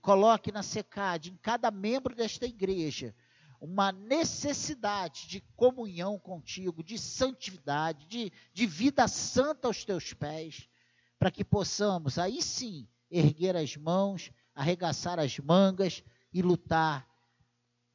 Coloque 0.00 0.52
na 0.52 0.62
secade 0.62 1.30
em 1.30 1.36
cada 1.36 1.70
membro 1.70 2.14
desta 2.14 2.46
igreja 2.46 3.14
uma 3.60 3.92
necessidade 3.92 5.28
de 5.28 5.40
comunhão 5.54 6.18
contigo, 6.18 6.82
de 6.82 6.98
santidade, 6.98 8.06
de, 8.06 8.32
de 8.52 8.66
vida 8.66 9.06
santa 9.06 9.68
aos 9.68 9.84
teus 9.84 10.12
pés, 10.12 10.68
para 11.16 11.30
que 11.30 11.44
possamos 11.44 12.18
aí 12.18 12.42
sim 12.42 12.88
erguer 13.08 13.56
as 13.56 13.76
mãos, 13.76 14.32
arregaçar 14.52 15.20
as 15.20 15.38
mangas 15.38 16.02
e 16.32 16.42
lutar 16.42 17.08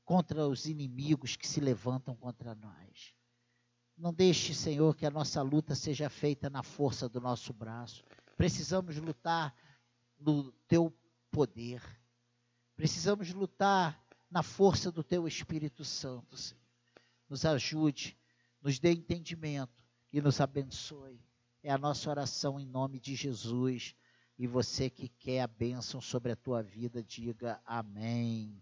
contra 0.06 0.48
os 0.48 0.68
inimigos 0.68 1.36
que 1.36 1.46
se 1.46 1.60
levantam 1.60 2.16
contra 2.16 2.56
nós. 2.56 3.14
Não 3.98 4.14
deixe, 4.14 4.54
Senhor, 4.54 4.96
que 4.96 5.06
a 5.06 5.12
nossa 5.12 5.42
luta 5.42 5.76
seja 5.76 6.10
feita 6.10 6.50
na 6.50 6.64
força 6.64 7.10
do 7.10 7.20
nosso 7.20 7.52
braço. 7.52 8.06
Precisamos 8.38 8.96
lutar 8.98 9.54
no 10.20 10.52
teu 10.68 10.96
poder. 11.32 11.82
Precisamos 12.76 13.34
lutar 13.34 14.00
na 14.30 14.44
força 14.44 14.92
do 14.92 15.04
teu 15.04 15.28
Espírito 15.28 15.84
Santo, 15.84 16.38
Senhor. 16.38 16.62
Nos 17.28 17.44
ajude, 17.44 18.18
nos 18.62 18.80
dê 18.80 18.92
entendimento 18.92 19.84
e 20.14 20.22
nos 20.22 20.40
abençoe. 20.40 21.20
É 21.64 21.72
a 21.72 21.78
nossa 21.78 22.10
oração 22.10 22.60
em 22.60 22.66
nome 22.66 23.00
de 23.00 23.16
Jesus. 23.16 23.96
E 24.38 24.46
você 24.46 24.90
que 24.90 25.10
quer 25.10 25.42
a 25.42 25.48
bênção 25.48 26.00
sobre 26.00 26.32
a 26.32 26.36
tua 26.36 26.62
vida, 26.62 27.04
diga 27.04 27.60
amém. 27.66 28.62